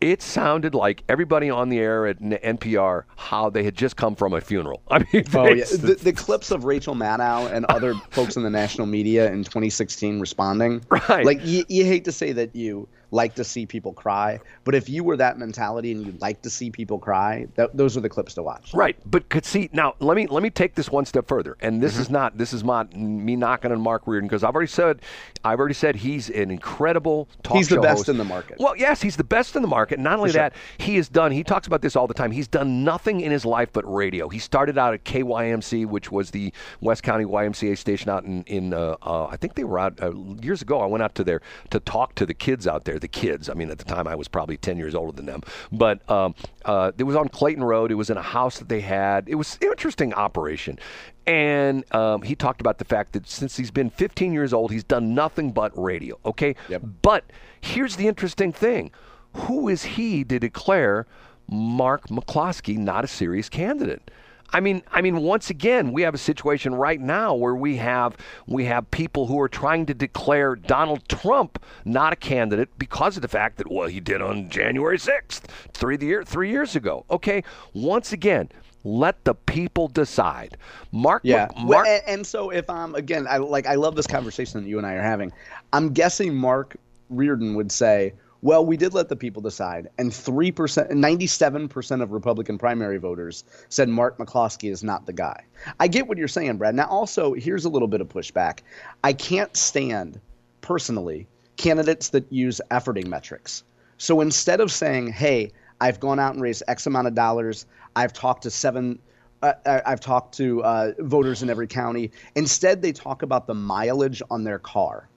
It 0.00 0.22
sounded 0.22 0.76
like 0.76 1.02
everybody 1.08 1.50
on 1.50 1.70
the 1.70 1.80
air 1.80 2.06
at 2.06 2.20
NPR 2.20 3.02
how 3.16 3.50
they 3.50 3.64
had 3.64 3.74
just 3.74 3.96
come 3.96 4.14
from 4.14 4.32
a 4.32 4.40
funeral. 4.40 4.80
I 4.92 5.00
mean, 5.12 5.24
Oh 5.34 5.48
yeah, 5.48 5.64
the, 5.64 5.98
the 6.00 6.12
clips 6.12 6.52
of 6.52 6.64
Rachel 6.64 6.94
Maddow 6.94 7.50
and 7.52 7.64
other 7.64 7.94
folks 8.10 8.36
in 8.36 8.44
the 8.44 8.50
national 8.50 8.86
media 8.86 9.26
in 9.32 9.42
2016 9.42 10.20
responding. 10.20 10.84
Right. 10.88 11.26
Like 11.26 11.44
you, 11.44 11.64
you 11.68 11.84
hate 11.84 12.04
to 12.04 12.12
say 12.12 12.30
that 12.30 12.54
you 12.54 12.88
like 13.10 13.34
to 13.36 13.44
see 13.44 13.66
people 13.66 13.92
cry, 13.92 14.40
but 14.64 14.74
if 14.74 14.88
you 14.88 15.04
were 15.04 15.16
that 15.16 15.38
mentality 15.38 15.92
and 15.92 16.06
you 16.06 16.14
like 16.20 16.42
to 16.42 16.50
see 16.50 16.70
people 16.70 16.98
cry, 16.98 17.46
that, 17.56 17.76
those 17.76 17.96
are 17.96 18.00
the 18.00 18.08
clips 18.08 18.34
to 18.34 18.42
watch. 18.42 18.72
Right, 18.74 18.96
but 19.06 19.28
could 19.28 19.44
see 19.44 19.70
now. 19.72 19.94
Let 20.00 20.16
me 20.16 20.26
let 20.26 20.42
me 20.42 20.50
take 20.50 20.74
this 20.74 20.90
one 20.90 21.04
step 21.04 21.26
further, 21.26 21.56
and 21.60 21.82
this 21.82 21.98
is 21.98 22.10
not 22.10 22.38
this 22.38 22.52
is 22.52 22.64
not 22.64 22.94
me 22.94 23.36
knocking 23.36 23.72
on 23.72 23.80
Mark 23.80 24.06
Reardon 24.06 24.28
because 24.28 24.44
I've 24.44 24.54
already 24.54 24.70
said 24.70 25.02
I've 25.44 25.58
already 25.58 25.74
said 25.74 25.96
he's 25.96 26.28
an 26.30 26.50
incredible 26.50 27.28
talk 27.42 27.56
He's 27.56 27.68
the 27.68 27.80
best 27.80 28.00
host. 28.00 28.08
in 28.08 28.18
the 28.18 28.24
market. 28.24 28.58
Well, 28.58 28.76
yes, 28.76 29.00
he's 29.00 29.16
the 29.16 29.24
best 29.24 29.56
in 29.56 29.62
the 29.62 29.68
market. 29.68 29.98
Not 29.98 30.18
only 30.18 30.30
sure. 30.30 30.42
that, 30.42 30.54
he 30.78 30.96
has 30.96 31.08
done. 31.08 31.32
He 31.32 31.44
talks 31.44 31.66
about 31.66 31.82
this 31.82 31.96
all 31.96 32.06
the 32.06 32.14
time. 32.14 32.30
He's 32.30 32.48
done 32.48 32.84
nothing 32.84 33.20
in 33.20 33.30
his 33.30 33.44
life 33.44 33.70
but 33.72 33.90
radio. 33.92 34.28
He 34.28 34.38
started 34.38 34.78
out 34.78 34.94
at 34.94 35.04
KYMC, 35.04 35.86
which 35.86 36.10
was 36.10 36.30
the 36.30 36.52
West 36.80 37.02
County 37.02 37.24
YMCA 37.24 37.78
station 37.78 38.10
out 38.10 38.24
in 38.24 38.42
in 38.44 38.74
uh, 38.74 38.96
uh, 39.02 39.26
I 39.26 39.36
think 39.36 39.54
they 39.54 39.64
were 39.64 39.78
out 39.78 40.00
uh, 40.02 40.12
years 40.42 40.62
ago. 40.62 40.80
I 40.80 40.86
went 40.86 41.02
out 41.02 41.14
to 41.16 41.24
there 41.24 41.40
to 41.70 41.80
talk 41.80 42.14
to 42.16 42.26
the 42.26 42.34
kids 42.34 42.66
out 42.66 42.84
there. 42.84 42.97
The 42.98 43.08
kids. 43.08 43.48
I 43.48 43.54
mean, 43.54 43.70
at 43.70 43.78
the 43.78 43.84
time 43.84 44.06
I 44.06 44.14
was 44.14 44.28
probably 44.28 44.56
ten 44.56 44.76
years 44.76 44.94
older 44.94 45.12
than 45.12 45.26
them, 45.26 45.42
but 45.72 46.08
um, 46.10 46.34
uh, 46.64 46.92
it 46.98 47.04
was 47.04 47.16
on 47.16 47.28
Clayton 47.28 47.62
Road. 47.64 47.90
It 47.90 47.94
was 47.96 48.10
in 48.10 48.16
a 48.16 48.22
house 48.22 48.58
that 48.58 48.68
they 48.68 48.80
had. 48.80 49.28
It 49.28 49.34
was 49.36 49.56
an 49.62 49.68
interesting 49.68 50.12
operation. 50.14 50.78
And 51.26 51.84
um, 51.94 52.22
he 52.22 52.34
talked 52.34 52.60
about 52.60 52.78
the 52.78 52.84
fact 52.84 53.12
that 53.12 53.28
since 53.28 53.56
he's 53.56 53.70
been 53.70 53.90
15 53.90 54.32
years 54.32 54.52
old, 54.54 54.72
he's 54.72 54.84
done 54.84 55.14
nothing 55.14 55.52
but 55.52 55.76
radio. 55.78 56.18
Okay, 56.24 56.56
Yep. 56.68 56.82
but 57.02 57.24
here's 57.60 57.96
the 57.96 58.08
interesting 58.08 58.52
thing: 58.52 58.90
who 59.34 59.68
is 59.68 59.84
he 59.84 60.24
to 60.24 60.38
declare 60.38 61.06
Mark 61.50 62.08
McCloskey 62.08 62.76
not 62.78 63.04
a 63.04 63.08
serious 63.08 63.48
candidate? 63.48 64.10
I 64.50 64.60
mean, 64.60 64.82
I 64.90 65.02
mean, 65.02 65.18
once 65.18 65.50
again, 65.50 65.92
we 65.92 66.02
have 66.02 66.14
a 66.14 66.18
situation 66.18 66.74
right 66.74 67.00
now 67.00 67.34
where 67.34 67.54
we 67.54 67.76
have 67.76 68.16
we 68.46 68.64
have 68.64 68.90
people 68.90 69.26
who 69.26 69.38
are 69.40 69.48
trying 69.48 69.86
to 69.86 69.94
declare 69.94 70.56
Donald 70.56 71.06
Trump 71.08 71.62
not 71.84 72.12
a 72.12 72.16
candidate 72.16 72.70
because 72.78 73.16
of 73.16 73.22
the 73.22 73.28
fact 73.28 73.58
that 73.58 73.70
well, 73.70 73.88
he 73.88 74.00
did 74.00 74.22
on 74.22 74.48
January 74.48 74.98
sixth, 74.98 75.46
three 75.74 75.96
the 75.96 76.06
year 76.06 76.24
three 76.24 76.50
years 76.50 76.76
ago. 76.76 77.04
Okay, 77.10 77.42
once 77.74 78.12
again, 78.12 78.48
let 78.84 79.22
the 79.24 79.34
people 79.34 79.88
decide. 79.88 80.56
Mark, 80.92 81.22
Yeah. 81.24 81.46
Mc- 81.46 81.56
Well, 81.56 81.64
Mark, 81.66 81.86
and, 81.86 82.02
and 82.06 82.26
so 82.26 82.50
if 82.50 82.70
I'm 82.70 82.94
again, 82.94 83.26
I 83.28 83.36
like 83.36 83.66
I 83.66 83.74
love 83.74 83.96
this 83.96 84.06
conversation 84.06 84.62
that 84.62 84.68
you 84.68 84.78
and 84.78 84.86
I 84.86 84.94
are 84.94 85.02
having. 85.02 85.30
I'm 85.72 85.92
guessing 85.92 86.34
Mark 86.34 86.76
Reardon 87.10 87.54
would 87.54 87.70
say, 87.70 88.14
"Well, 88.40 88.64
we 88.64 88.76
did 88.76 88.94
let 88.94 89.08
the 89.08 89.16
people 89.16 89.42
decide," 89.42 89.88
and 89.98 90.12
three 90.14 90.52
percent, 90.52 90.90
ninety-seven 90.90 91.68
percent 91.68 92.02
of 92.02 92.12
Republican 92.12 92.58
primary 92.58 92.98
voters 92.98 93.44
said 93.68 93.88
Mark 93.88 94.18
McCloskey 94.18 94.70
is 94.70 94.84
not 94.84 95.06
the 95.06 95.12
guy. 95.12 95.44
I 95.80 95.88
get 95.88 96.06
what 96.06 96.18
you're 96.18 96.28
saying, 96.28 96.58
Brad. 96.58 96.74
Now, 96.74 96.86
also, 96.86 97.34
here's 97.34 97.64
a 97.64 97.68
little 97.68 97.88
bit 97.88 98.00
of 98.00 98.08
pushback. 98.08 98.60
I 99.02 99.12
can't 99.12 99.56
stand 99.56 100.20
personally 100.60 101.26
candidates 101.56 102.10
that 102.10 102.32
use 102.32 102.60
efforting 102.70 103.06
metrics. 103.08 103.64
So 103.96 104.20
instead 104.20 104.60
of 104.60 104.70
saying, 104.70 105.08
"Hey," 105.12 105.52
I've 105.80 106.00
gone 106.00 106.18
out 106.18 106.34
and 106.34 106.42
raised 106.42 106.62
X 106.68 106.86
amount 106.86 107.06
of 107.08 107.14
dollars. 107.14 107.66
I've 107.96 108.12
talked 108.12 108.42
to 108.44 108.50
seven. 108.50 108.98
Uh, 109.42 109.52
I- 109.64 109.82
I've 109.86 110.00
talked 110.00 110.36
to 110.36 110.62
uh, 110.62 110.92
voters 110.98 111.42
in 111.42 111.50
every 111.50 111.68
county. 111.68 112.10
Instead, 112.34 112.82
they 112.82 112.92
talk 112.92 113.22
about 113.22 113.46
the 113.46 113.54
mileage 113.54 114.22
on 114.30 114.44
their 114.44 114.58
car. 114.58 115.08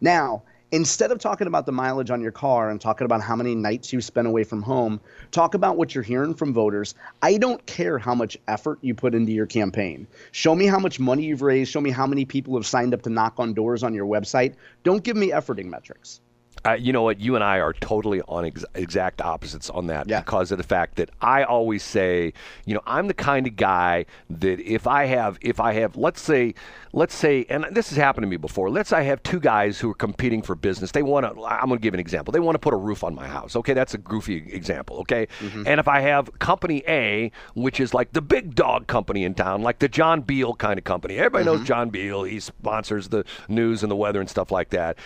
Now, 0.00 0.42
instead 0.72 1.12
of 1.12 1.18
talking 1.18 1.46
about 1.46 1.66
the 1.66 1.72
mileage 1.72 2.10
on 2.10 2.20
your 2.20 2.32
car 2.32 2.70
and 2.70 2.80
talking 2.80 3.04
about 3.04 3.20
how 3.20 3.36
many 3.36 3.54
nights 3.54 3.92
you 3.92 4.00
spent 4.00 4.26
away 4.26 4.44
from 4.44 4.62
home, 4.62 5.00
talk 5.30 5.54
about 5.54 5.76
what 5.76 5.94
you're 5.94 6.04
hearing 6.04 6.34
from 6.34 6.52
voters. 6.52 6.94
I 7.22 7.38
don't 7.38 7.64
care 7.66 7.98
how 7.98 8.14
much 8.14 8.36
effort 8.48 8.78
you 8.82 8.94
put 8.94 9.14
into 9.14 9.32
your 9.32 9.46
campaign. 9.46 10.06
Show 10.32 10.54
me 10.54 10.66
how 10.66 10.78
much 10.78 10.98
money 10.98 11.24
you've 11.24 11.42
raised. 11.42 11.70
Show 11.70 11.80
me 11.80 11.90
how 11.90 12.06
many 12.06 12.24
people 12.24 12.56
have 12.56 12.66
signed 12.66 12.94
up 12.94 13.02
to 13.02 13.10
knock 13.10 13.34
on 13.38 13.54
doors 13.54 13.82
on 13.82 13.94
your 13.94 14.06
website. 14.06 14.54
Don't 14.82 15.02
give 15.02 15.16
me 15.16 15.30
efforting 15.30 15.66
metrics. 15.66 16.20
Uh, 16.64 16.72
you 16.72 16.92
know 16.92 17.02
what? 17.02 17.20
You 17.20 17.34
and 17.34 17.44
I 17.44 17.58
are 17.58 17.72
totally 17.72 18.22
on 18.22 18.44
ex- 18.44 18.64
exact 18.74 19.22
opposites 19.22 19.70
on 19.70 19.86
that 19.86 20.08
yeah. 20.08 20.20
because 20.20 20.50
of 20.50 20.58
the 20.58 20.64
fact 20.64 20.96
that 20.96 21.10
I 21.20 21.44
always 21.44 21.82
say, 21.82 22.32
you 22.64 22.74
know, 22.74 22.82
I'm 22.86 23.06
the 23.06 23.14
kind 23.14 23.46
of 23.46 23.56
guy 23.56 24.06
that 24.30 24.60
if 24.60 24.86
I 24.86 25.04
have, 25.06 25.38
if 25.40 25.60
I 25.60 25.74
have, 25.74 25.96
let's 25.96 26.20
say, 26.20 26.54
let's 26.92 27.14
say, 27.14 27.46
and 27.48 27.66
this 27.70 27.90
has 27.90 27.98
happened 27.98 28.24
to 28.24 28.26
me 28.26 28.36
before. 28.36 28.70
Let's 28.70 28.90
say 28.90 28.96
I 28.98 29.02
have 29.02 29.22
two 29.22 29.38
guys 29.38 29.78
who 29.78 29.90
are 29.90 29.94
competing 29.94 30.42
for 30.42 30.54
business. 30.54 30.90
They 30.90 31.02
want 31.02 31.26
to. 31.26 31.44
I'm 31.44 31.68
going 31.68 31.78
to 31.78 31.82
give 31.82 31.94
an 31.94 32.00
example. 32.00 32.32
They 32.32 32.40
want 32.40 32.54
to 32.54 32.58
put 32.58 32.74
a 32.74 32.78
roof 32.78 33.04
on 33.04 33.14
my 33.14 33.28
house. 33.28 33.54
Okay, 33.54 33.74
that's 33.74 33.94
a 33.94 33.98
goofy 33.98 34.36
example. 34.36 34.98
Okay, 34.98 35.28
mm-hmm. 35.40 35.64
and 35.66 35.78
if 35.78 35.86
I 35.86 36.00
have 36.00 36.36
company 36.38 36.82
A, 36.88 37.30
which 37.54 37.78
is 37.78 37.94
like 37.94 38.12
the 38.12 38.22
big 38.22 38.54
dog 38.54 38.86
company 38.86 39.24
in 39.24 39.34
town, 39.34 39.62
like 39.62 39.78
the 39.78 39.88
John 39.88 40.22
Beal 40.22 40.54
kind 40.54 40.78
of 40.78 40.84
company. 40.84 41.18
Everybody 41.18 41.44
mm-hmm. 41.44 41.58
knows 41.58 41.66
John 41.66 41.90
Beal. 41.90 42.24
He 42.24 42.40
sponsors 42.40 43.08
the 43.08 43.24
news 43.48 43.82
and 43.82 43.90
the 43.90 43.96
weather 43.96 44.20
and 44.20 44.28
stuff 44.28 44.50
like 44.50 44.70
that 44.70 44.96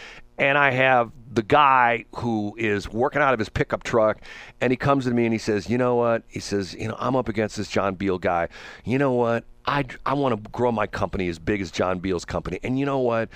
and 0.41 0.57
I 0.57 0.71
have 0.71 1.13
the 1.33 1.43
guy 1.43 2.07
who 2.17 2.57
is 2.59 2.89
working 2.89 3.21
out 3.21 3.35
of 3.35 3.39
his 3.39 3.51
pickup 3.51 3.85
truck, 3.85 4.23
and 4.61 4.73
he 4.73 4.77
comes 4.77 5.05
to 5.05 5.13
me 5.13 5.25
and 5.25 5.33
he 5.33 5.39
says, 5.39 5.69
"You 5.69 5.79
know 5.79 5.95
what?" 5.95 6.23
He 6.27 6.41
says, 6.41 6.75
"You 6.75 6.89
know, 6.89 6.97
I'm 6.99 7.15
up 7.15 7.29
against 7.29 7.59
this 7.59 7.69
John 7.69 7.95
Beal 7.95 8.19
guy. 8.19 8.49
You 8.85 8.99
know 8.99 9.13
what? 9.13 9.45
I 9.67 9.85
I 10.07 10.15
want 10.15 10.43
to 10.43 10.51
grow 10.51 10.73
my 10.73 10.87
company 10.87 11.29
as 11.29 11.39
big 11.39 11.61
as 11.61 11.71
John 11.71 12.01
Beal's 12.01 12.25
company, 12.25 12.59
and 12.65 12.79
you 12.79 12.87
know 12.87 12.99
what? 12.99 13.29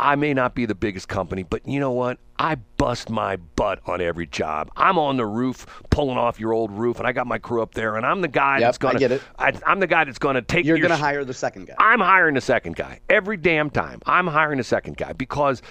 I 0.00 0.14
may 0.14 0.32
not 0.32 0.54
be 0.54 0.64
the 0.64 0.76
biggest 0.76 1.08
company, 1.08 1.42
but 1.42 1.66
you 1.66 1.80
know 1.80 1.90
what? 1.90 2.18
I 2.38 2.54
bust 2.76 3.10
my 3.10 3.34
butt 3.36 3.80
on 3.84 4.00
every 4.00 4.26
job. 4.26 4.70
I'm 4.76 4.96
on 4.96 5.16
the 5.16 5.26
roof 5.26 5.66
pulling 5.90 6.16
off 6.16 6.38
your 6.38 6.52
old 6.52 6.70
roof, 6.70 6.98
and 6.98 7.06
I 7.06 7.10
got 7.10 7.26
my 7.26 7.38
crew 7.38 7.62
up 7.62 7.74
there, 7.74 7.96
and 7.96 8.06
I'm 8.06 8.20
the 8.20 8.28
guy 8.28 8.58
yep, 8.58 8.68
that's 8.68 8.78
going 8.78 8.94
to. 8.94 9.00
get 9.00 9.10
it. 9.10 9.22
I, 9.38 9.52
am 9.66 9.80
the 9.80 9.88
guy 9.88 10.04
that's 10.04 10.20
going 10.20 10.36
to 10.36 10.42
take. 10.42 10.64
You're 10.64 10.78
going 10.78 10.90
to 10.90 10.96
hire 10.96 11.24
the 11.24 11.34
second 11.34 11.66
guy. 11.66 11.74
I'm 11.78 11.98
hiring 11.98 12.36
the 12.36 12.40
second 12.40 12.76
guy 12.76 13.00
every 13.10 13.36
damn 13.36 13.70
time. 13.70 14.00
I'm 14.06 14.28
hiring 14.28 14.58
the 14.58 14.64
second 14.64 14.96
guy 14.96 15.12
because 15.14 15.62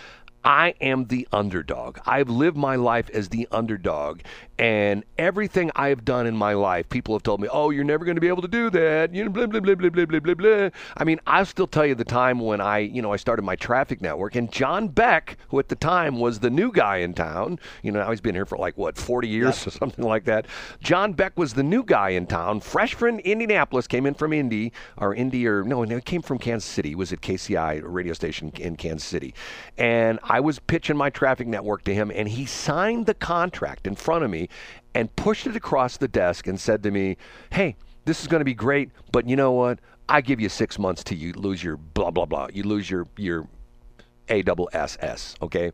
I 0.44 0.76
am 0.80 1.06
the 1.06 1.28
underdog. 1.32 2.00
I've 2.06 2.30
lived 2.30 2.58
my 2.58 2.76
life 2.76 3.10
as 3.10 3.30
the 3.30 3.48
underdog, 3.52 4.22
and 4.58 5.04
everything 5.18 5.72
I 5.76 5.90
have 5.90 6.06
done 6.06 6.26
in 6.26 6.36
my 6.36 6.54
life, 6.54 6.90
people 6.90 7.16
have 7.16 7.24
told 7.24 7.42
me, 7.42 7.48
"Oh, 7.52 7.70
you're 7.70 7.84
never 7.84 8.06
going 8.06 8.16
to 8.16 8.22
be 8.22 8.28
able 8.28 8.42
to 8.42 8.48
do 8.48 8.70
that." 8.70 9.14
You 9.14 9.26
know, 9.26 9.30
blah 9.30 9.48
blah 9.48 9.60
blah 9.60 9.76
blah 9.76 9.90
blah 9.90 10.06
blah 10.06 10.20
blah 10.20 10.34
blah. 10.34 10.70
I 10.96 11.04
mean, 11.04 11.20
I'll 11.28 11.46
still 11.46 11.68
tell 11.68 11.86
you 11.86 11.96
the 11.96 12.06
time 12.06 12.40
when 12.40 12.62
I, 12.62 12.80
you 12.80 13.02
know, 13.02 13.12
I 13.12 13.18
started 13.18 13.44
my 13.44 13.56
traffic 13.56 14.02
network, 14.02 14.36
and 14.36 14.52
John 14.52 14.88
Beck, 14.88 15.38
who 15.50 15.60
at 15.60 15.70
the 15.70 15.76
time 15.76 16.20
was 16.20 16.40
the 16.40 16.50
new 16.50 16.72
guy 16.72 16.98
in 16.98 17.14
town, 17.14 17.60
you 17.84 17.92
know, 17.92 18.00
now 18.00 18.10
he's 18.10 18.22
been 18.22 18.36
here 18.36 18.46
for 18.46 18.58
like 18.58 18.78
what 18.78 18.98
40 18.98 19.28
years 19.28 19.60
yep. 19.60 19.68
or 19.68 19.72
something 19.72 20.06
like 20.06 20.26
that. 20.26 20.48
John 20.82 21.14
Beck 21.14 21.38
was 21.38 21.54
the 21.54 21.64
new 21.64 21.84
guy 21.84 22.10
in 22.10 22.26
town, 22.26 22.62
fresh 22.62 22.94
from 22.94 23.20
Indianapolis, 23.20 23.88
came 23.88 24.06
in 24.06 24.14
from 24.14 24.34
Indy 24.34 24.72
or 24.98 25.14
Indy 25.14 25.48
or 25.48 25.64
no, 25.64 25.84
no, 25.84 25.96
he 25.96 26.02
came 26.02 26.22
from 26.22 26.38
Kansas 26.38 26.70
City. 26.70 26.90
He 26.90 26.96
was 26.96 27.12
at 27.12 27.22
KCI, 27.22 27.84
a 27.84 27.88
radio 27.88 28.14
station 28.14 28.52
in 28.58 28.76
Kansas 28.76 29.08
City, 29.08 29.34
and 29.78 30.20
I 30.30 30.40
was 30.40 30.60
pitching 30.60 30.98
my 30.98 31.10
traffic 31.10 31.48
network 31.48 31.84
to 31.86 31.94
him, 31.94 32.12
and 32.14 32.28
he 32.28 32.46
signed 32.46 33.06
the 33.06 33.14
contract 33.14 33.88
in 33.88 33.96
front 33.96 34.24
of 34.24 34.30
me 34.30 34.50
and 34.94 35.14
pushed 35.16 35.48
it 35.48 35.56
across 35.56 35.98
the 35.98 36.08
desk 36.08 36.48
and 36.48 36.60
said 36.60 36.84
to 36.84 36.92
me, 36.92 37.18
Hey, 37.52 37.76
this 38.06 38.22
is 38.22 38.28
going 38.28 38.42
to 38.42 38.46
be 38.46 38.54
great, 38.54 38.92
but 39.12 39.28
you 39.28 39.36
know 39.36 39.52
what? 39.52 39.80
I 40.10 40.22
give 40.22 40.40
you 40.40 40.50
six 40.50 40.80
months 40.80 41.04
to 41.06 41.16
you 41.16 41.34
lose 41.34 41.64
your 41.64 41.78
blah 41.78 42.12
blah 42.12 42.26
blah. 42.26 42.48
You 42.54 42.64
lose 42.64 42.90
your 42.90 43.08
your 43.18 43.48
A 44.30 44.42
double 44.42 44.70
S 44.74 44.98
S. 45.02 45.36
Okay, 45.42 45.72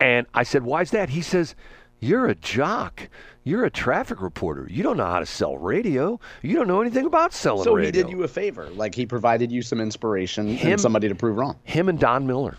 and 0.00 0.26
I 0.34 0.42
said, 0.44 0.62
why 0.62 0.82
is 0.82 0.90
that? 0.92 1.08
He 1.08 1.22
says, 1.22 1.54
you're 2.02 2.26
a 2.26 2.34
jock. 2.34 3.08
You're 3.44 3.64
a 3.64 3.70
traffic 3.70 4.20
reporter. 4.20 4.66
You 4.70 4.82
don't 4.82 4.96
know 4.96 5.06
how 5.06 5.20
to 5.20 5.26
sell 5.26 5.56
radio. 5.56 6.18
You 6.42 6.56
don't 6.56 6.68
know 6.68 6.80
anything 6.80 7.06
about 7.06 7.32
selling 7.32 7.64
so 7.64 7.74
radio. 7.74 7.90
So 7.90 7.96
he 7.96 8.02
did 8.02 8.10
you 8.10 8.22
a 8.24 8.28
favor. 8.28 8.68
Like 8.70 8.94
he 8.94 9.06
provided 9.06 9.50
you 9.50 9.62
some 9.62 9.80
inspiration 9.80 10.48
him, 10.48 10.72
and 10.72 10.80
somebody 10.80 11.08
to 11.08 11.14
prove 11.14 11.36
wrong. 11.36 11.58
Him 11.64 11.88
and 11.88 11.98
Don 11.98 12.26
Miller. 12.26 12.56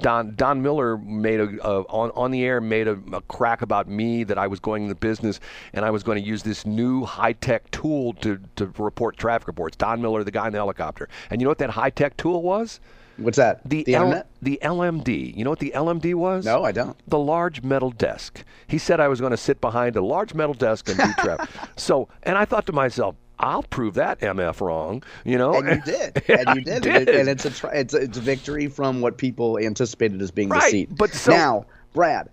Don 0.00 0.34
Don 0.34 0.62
Miller 0.62 0.98
made 0.98 1.40
a, 1.40 1.66
a 1.66 1.82
on 1.82 2.10
on 2.10 2.30
the 2.30 2.44
air 2.44 2.60
made 2.60 2.88
a, 2.88 2.98
a, 3.12 3.20
crack 3.22 3.62
about 3.62 3.88
me 3.88 4.24
that 4.24 4.38
I 4.38 4.46
was 4.46 4.60
going 4.60 4.84
into 4.84 4.94
business 4.94 5.40
and 5.72 5.84
I 5.84 5.90
was 5.90 6.02
going 6.02 6.22
to 6.22 6.26
use 6.26 6.42
this 6.42 6.66
new 6.66 7.04
high 7.04 7.32
tech 7.32 7.70
tool 7.70 8.12
to 8.14 8.38
to 8.56 8.72
report 8.78 9.16
traffic 9.16 9.48
reports. 9.48 9.76
Don 9.76 10.00
Miller, 10.00 10.24
the 10.24 10.30
guy 10.30 10.46
in 10.46 10.52
the 10.52 10.58
helicopter, 10.58 11.08
and 11.30 11.40
you 11.40 11.44
know 11.44 11.50
what 11.50 11.58
that 11.58 11.70
high 11.70 11.90
tech 11.90 12.16
tool 12.16 12.42
was? 12.42 12.80
What's 13.18 13.36
that? 13.36 13.68
The, 13.68 13.82
the, 13.82 13.96
L- 13.96 14.22
the 14.42 14.60
LMD. 14.62 15.36
You 15.36 15.42
know 15.42 15.50
what 15.50 15.58
the 15.58 15.72
LMD 15.74 16.14
was? 16.14 16.44
No, 16.44 16.64
I 16.64 16.70
don't. 16.70 16.96
The 17.08 17.18
large 17.18 17.62
metal 17.62 17.90
desk. 17.90 18.44
He 18.68 18.78
said 18.78 19.00
I 19.00 19.08
was 19.08 19.18
going 19.18 19.32
to 19.32 19.36
sit 19.36 19.60
behind 19.60 19.96
a 19.96 20.00
large 20.00 20.34
metal 20.34 20.54
desk 20.54 20.88
and 20.88 20.98
do 20.98 21.12
traffic. 21.14 21.50
so, 21.76 22.08
and 22.22 22.38
I 22.38 22.44
thought 22.44 22.66
to 22.66 22.72
myself, 22.72 23.16
I'll 23.40 23.62
prove 23.62 23.94
that 23.94 24.20
MF 24.20 24.60
wrong, 24.60 25.02
you 25.24 25.38
know. 25.38 25.54
And 25.54 25.68
you 25.68 25.82
did, 25.82 26.22
and 26.28 26.56
you 26.56 26.64
did, 26.64 26.82
did. 26.82 27.08
and 27.08 27.28
it's 27.28 27.44
a 27.44 27.70
it's 27.72 27.94
a, 27.94 27.98
it's 27.98 28.18
a 28.18 28.20
victory 28.20 28.68
from 28.68 29.00
what 29.00 29.16
people 29.16 29.58
anticipated 29.58 30.20
as 30.20 30.30
being 30.30 30.48
right. 30.48 30.70
seat. 30.70 30.90
But 30.96 31.10
so, 31.10 31.32
now, 31.32 31.66
Brad, 31.92 32.30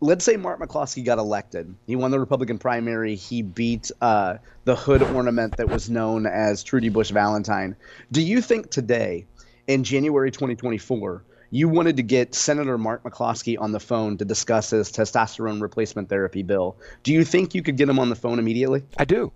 let's 0.00 0.24
say 0.24 0.36
Mark 0.36 0.60
McCloskey 0.60 1.04
got 1.04 1.18
elected. 1.18 1.74
He 1.86 1.96
won 1.96 2.10
the 2.10 2.20
Republican 2.20 2.58
primary. 2.58 3.16
He 3.16 3.42
beat 3.42 3.90
uh, 4.00 4.38
the 4.64 4.76
hood 4.76 5.02
ornament 5.02 5.56
that 5.58 5.68
was 5.68 5.90
known 5.90 6.26
as 6.26 6.62
Trudy 6.62 6.88
Bush 6.88 7.10
Valentine. 7.10 7.76
Do 8.10 8.22
you 8.22 8.40
think 8.40 8.70
today, 8.70 9.26
in 9.66 9.84
January 9.84 10.30
2024? 10.30 11.24
You 11.50 11.68
wanted 11.68 11.98
to 11.98 12.02
get 12.02 12.34
Senator 12.34 12.76
Mark 12.76 13.04
McCloskey 13.04 13.56
on 13.58 13.70
the 13.70 13.78
phone 13.78 14.18
to 14.18 14.24
discuss 14.24 14.70
his 14.70 14.90
testosterone 14.90 15.62
replacement 15.62 16.08
therapy 16.08 16.42
bill. 16.42 16.76
Do 17.04 17.12
you 17.12 17.24
think 17.24 17.54
you 17.54 17.62
could 17.62 17.76
get 17.76 17.88
him 17.88 18.00
on 18.00 18.08
the 18.08 18.16
phone 18.16 18.40
immediately? 18.40 18.82
I 18.98 19.04
do. 19.04 19.32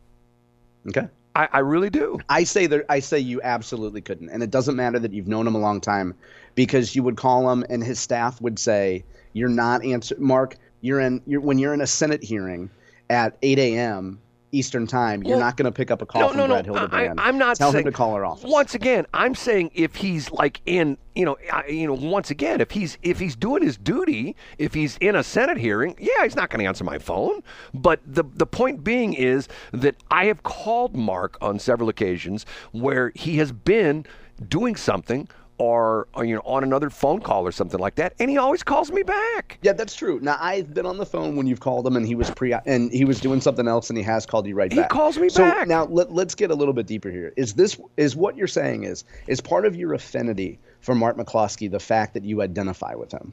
Okay. 0.89 1.09
I, 1.37 1.49
I, 1.53 1.59
really 1.61 1.91
do. 1.91 2.19
I 2.29 2.45
say 2.45 2.67
that 2.67 2.85
I 2.89 2.99
say 2.99 3.19
you 3.19 3.41
absolutely 3.43 4.01
couldn't, 4.01 4.31
and 4.31 4.43
it 4.43 4.51
doesn't 4.51 4.75
matter 4.75 4.99
that 4.99 5.13
you've 5.13 5.29
known 5.29 5.47
him 5.47 5.55
a 5.55 5.59
long 5.59 5.81
time, 5.81 6.15
because 6.55 6.97
you 6.97 7.03
would 7.03 7.17
call 7.17 7.51
him 7.51 7.65
and 7.71 7.85
his 7.85 8.01
staff 8.01 8.41
would 8.41 8.59
say 8.59 9.05
you're 9.33 9.49
not 9.49 9.85
answer 9.85 10.17
Mark. 10.19 10.57
You're 10.81 11.01
in 11.01 11.23
you're, 11.27 11.41
when 11.41 11.59
you're 11.59 11.75
in 11.75 11.81
a 11.81 11.87
Senate 11.87 12.25
hearing 12.25 12.71
at 13.11 13.37
8 13.43 13.59
a.m. 13.59 14.19
Eastern 14.53 14.87
time, 14.87 15.23
you're 15.23 15.37
well, 15.37 15.47
not 15.47 15.57
going 15.57 15.65
to 15.65 15.73
pick 15.73 15.91
up 15.91 16.03
a 16.03 16.07
call 16.07 16.23
no, 16.23 16.29
from 16.29 16.39
no, 16.39 16.47
Brad 16.49 16.67
no. 16.67 16.75
Hildebrand. 16.75 17.21
I, 17.21 17.29
am 17.29 17.39
not 17.39 17.57
tell 17.57 17.73
saying, 17.73 17.87
him 17.87 17.93
to 17.93 17.97
call 17.97 18.15
our 18.15 18.25
office. 18.25 18.51
Once 18.51 18.75
again, 18.75 19.07
I'm 19.15 19.35
saying 19.35 19.71
if 19.75 19.97
he's 19.97 20.31
like 20.31 20.61
in, 20.67 20.99
you 21.15 21.25
know, 21.25 21.37
I, 21.53 21.67
you 21.67 21.87
know, 21.87 21.95
once 21.95 22.31
again, 22.31 22.61
if 22.61 22.71
he's 22.71 22.99
if 23.03 23.19
he's 23.19 23.37
doing 23.37 23.63
his 23.63 23.77
duty, 23.77 24.37
if 24.59 24.75
he's 24.75 24.97
in 24.99 25.17
a 25.17 25.23
Senate 25.23 25.57
hearing, 25.57 25.95
yeah, 25.99 26.25
he's 26.25 26.37
not 26.37 26.51
going 26.51 26.61
to 26.61 26.67
answer 26.67 26.85
my 26.85 26.99
phone. 26.99 27.43
But 27.75 28.01
the 28.07 28.25
the 28.35 28.47
point 28.47 28.83
being 28.83 29.15
is 29.15 29.49
that 29.73 29.97
I 30.11 30.27
have 30.27 30.43
called 30.43 30.97
Mark 30.97 31.37
on 31.41 31.59
several 31.59 31.89
occasions 31.89 32.47
where 32.73 33.13
he 33.15 33.39
has 33.39 33.53
been 33.53 34.07
doing 34.49 34.77
something 34.77 35.29
or, 35.61 36.09
or, 36.15 36.25
you 36.25 36.35
know 36.35 36.41
on 36.47 36.65
another 36.65 36.89
phone 36.89 37.21
call 37.21 37.47
or 37.47 37.53
something 37.53 37.79
like 37.79 37.97
that, 37.97 38.15
and 38.19 38.31
he 38.31 38.39
always 38.39 38.63
calls 38.63 38.91
me 38.91 39.03
back. 39.03 39.59
Yeah, 39.63 39.75
that's 39.75 39.95
true. 39.95 40.19
Now 40.23 40.39
I've 40.41 40.73
been 40.73 40.87
on 40.87 40.97
the 40.97 41.05
phone 41.05 41.37
when 41.37 41.47
you've 41.47 41.61
called 41.61 41.87
him, 41.87 41.97
and 41.97 42.07
he 42.07 42.15
was 42.15 42.31
pre 42.31 42.55
and 42.65 42.91
he 42.91 43.05
was 43.05 43.21
doing 43.21 43.41
something 43.41 43.69
else, 43.69 43.91
and 43.91 43.97
he 43.97 44.03
has 44.05 44.25
called 44.25 44.47
you 44.47 44.55
right 44.55 44.73
he 44.73 44.81
back. 44.81 44.91
He 44.91 44.97
calls 44.97 45.19
me 45.19 45.29
so 45.29 45.43
back. 45.43 45.69
Now 45.69 45.85
let, 45.85 46.13
let's 46.13 46.35
get 46.35 46.51
a 46.51 46.55
little 46.55 46.73
bit 46.73 46.87
deeper 46.87 47.11
here. 47.11 47.35
Is 47.37 47.55
this 47.55 47.79
is 47.99 48.17
what 48.17 48.37
you're 48.37 48.47
saying 48.47 48.85
is 48.85 49.05
is 49.27 49.41
part 49.41 49.67
of 49.67 49.77
your 49.77 49.93
affinity 49.93 50.59
for 50.81 50.95
Mark 50.95 51.19
McCloskey 51.19 51.71
the 51.71 51.81
fact 51.81 52.15
that 52.15 52.25
you 52.25 52.41
identify 52.41 52.95
with 52.95 53.13
him? 53.13 53.33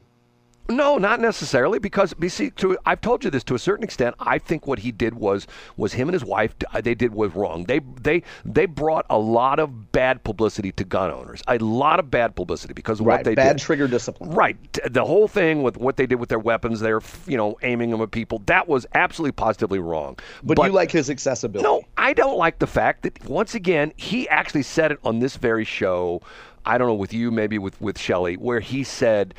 No, 0.70 0.98
not 0.98 1.20
necessarily, 1.20 1.78
because 1.78 2.14
see, 2.28 2.50
to, 2.50 2.76
I've 2.84 3.00
told 3.00 3.24
you 3.24 3.30
this 3.30 3.42
to 3.44 3.54
a 3.54 3.58
certain 3.58 3.84
extent. 3.84 4.14
I 4.20 4.38
think 4.38 4.66
what 4.66 4.80
he 4.80 4.92
did 4.92 5.14
was 5.14 5.46
was 5.78 5.94
him 5.94 6.08
and 6.08 6.12
his 6.12 6.26
wife. 6.26 6.54
They 6.82 6.94
did 6.94 7.14
was 7.14 7.34
wrong. 7.34 7.64
They 7.64 7.80
they 8.00 8.22
they 8.44 8.66
brought 8.66 9.06
a 9.08 9.18
lot 9.18 9.60
of 9.60 9.92
bad 9.92 10.22
publicity 10.24 10.72
to 10.72 10.84
gun 10.84 11.10
owners. 11.10 11.42
A 11.48 11.56
lot 11.58 11.98
of 11.98 12.10
bad 12.10 12.36
publicity 12.36 12.74
because 12.74 13.00
of 13.00 13.06
right, 13.06 13.20
what 13.20 13.24
they 13.24 13.34
bad 13.34 13.56
did. 13.56 13.62
trigger 13.62 13.88
discipline. 13.88 14.30
Right, 14.30 14.56
the 14.90 15.06
whole 15.06 15.26
thing 15.26 15.62
with 15.62 15.78
what 15.78 15.96
they 15.96 16.06
did 16.06 16.16
with 16.16 16.28
their 16.28 16.38
weapons. 16.38 16.80
They're 16.80 17.00
you 17.26 17.38
know 17.38 17.56
aiming 17.62 17.90
them 17.90 18.02
at 18.02 18.10
people. 18.10 18.42
That 18.44 18.68
was 18.68 18.84
absolutely 18.94 19.32
positively 19.32 19.78
wrong. 19.78 20.18
But, 20.42 20.58
but 20.58 20.66
you 20.66 20.72
like 20.72 20.90
his 20.90 21.08
accessibility. 21.08 21.66
No, 21.66 21.82
I 21.96 22.12
don't 22.12 22.36
like 22.36 22.58
the 22.58 22.66
fact 22.66 23.04
that 23.04 23.24
once 23.24 23.54
again 23.54 23.94
he 23.96 24.28
actually 24.28 24.64
said 24.64 24.92
it 24.92 24.98
on 25.02 25.20
this 25.20 25.36
very 25.38 25.64
show. 25.64 26.20
I 26.66 26.76
don't 26.76 26.88
know 26.88 26.94
with 26.94 27.14
you, 27.14 27.30
maybe 27.30 27.58
with 27.58 27.80
with 27.80 27.98
Shelley, 27.98 28.36
where 28.36 28.60
he 28.60 28.84
said 28.84 29.32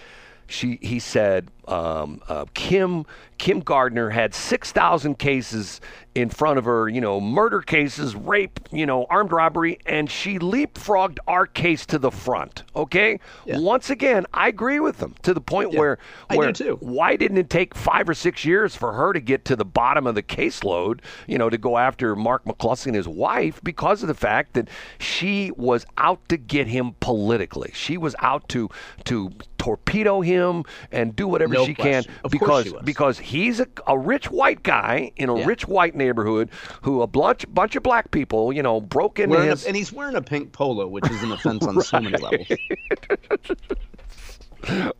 she 0.49 0.79
he 0.81 0.99
said 0.99 1.49
um, 1.67 2.21
uh, 2.27 2.45
Kim 2.53 3.05
Kim 3.37 3.61
Gardner 3.61 4.09
had 4.09 4.33
six 4.33 4.71
thousand 4.71 5.19
cases 5.19 5.79
in 6.15 6.29
front 6.29 6.57
of 6.57 6.65
her, 6.65 6.89
you 6.89 6.99
know, 6.99 7.21
murder 7.21 7.61
cases, 7.61 8.15
rape, 8.15 8.59
you 8.71 8.85
know, 8.85 9.05
armed 9.09 9.31
robbery, 9.31 9.79
and 9.85 10.09
she 10.09 10.39
leapfrogged 10.39 11.19
our 11.27 11.45
case 11.45 11.85
to 11.85 11.99
the 11.99 12.11
front. 12.11 12.63
Okay, 12.75 13.19
yeah. 13.45 13.59
once 13.59 13.89
again, 13.89 14.25
I 14.33 14.47
agree 14.47 14.79
with 14.79 14.97
them 14.97 15.15
to 15.21 15.33
the 15.33 15.41
point 15.41 15.71
yeah, 15.71 15.79
where 15.79 15.99
where 16.33 16.51
too. 16.51 16.77
why 16.81 17.15
didn't 17.15 17.37
it 17.37 17.49
take 17.49 17.75
five 17.75 18.09
or 18.09 18.13
six 18.15 18.43
years 18.43 18.75
for 18.75 18.91
her 18.93 19.13
to 19.13 19.19
get 19.19 19.45
to 19.45 19.55
the 19.55 19.65
bottom 19.65 20.07
of 20.07 20.15
the 20.15 20.23
caseload? 20.23 21.01
You 21.27 21.37
know, 21.37 21.49
to 21.49 21.57
go 21.57 21.77
after 21.77 22.15
Mark 22.15 22.43
McCloskey 22.45 22.87
and 22.87 22.95
his 22.95 23.07
wife 23.07 23.61
because 23.63 24.01
of 24.01 24.07
the 24.07 24.15
fact 24.15 24.53
that 24.53 24.67
she 24.99 25.51
was 25.51 25.85
out 25.97 26.27
to 26.29 26.37
get 26.37 26.67
him 26.67 26.95
politically. 26.99 27.71
She 27.73 27.97
was 27.97 28.15
out 28.19 28.49
to 28.49 28.69
to 29.05 29.31
torpedo 29.69 30.21
him 30.21 30.63
and 30.91 31.15
do 31.15 31.27
whatever 31.27 31.53
No 31.53 31.65
she 31.65 31.73
question. 31.75 32.03
can 32.03 32.13
Of 32.23 32.31
because 32.31 32.65
she 32.65 32.71
was. 32.71 32.81
because 32.83 33.19
he's 33.19 33.59
a, 33.59 33.67
a 33.87 33.97
rich 33.97 34.31
white 34.31 34.63
guy 34.63 35.11
in 35.17 35.29
a 35.29 35.37
Yeah. 35.37 35.45
rich 35.45 35.67
white 35.67 35.95
neighborhood 35.95 36.49
who 36.81 37.01
a 37.03 37.07
bunch 37.07 37.45
bunch 37.53 37.75
of 37.75 37.83
black 37.83 38.09
people, 38.11 38.51
you 38.51 38.63
know, 38.63 38.81
broke 38.81 39.19
into 39.19 39.31
Wearing 39.35 39.47
a- 39.49 39.51
his 39.51 39.65
and 39.67 39.75
he's 39.75 39.93
wearing 39.93 40.15
a 40.15 40.21
pink 40.21 40.51
polo, 40.53 40.87
which 40.87 41.07
is 41.11 41.21
an 41.21 41.31
offense 41.31 41.65
on 41.67 41.79
so 41.81 41.99
many 41.99 42.17
levels. 42.17 42.47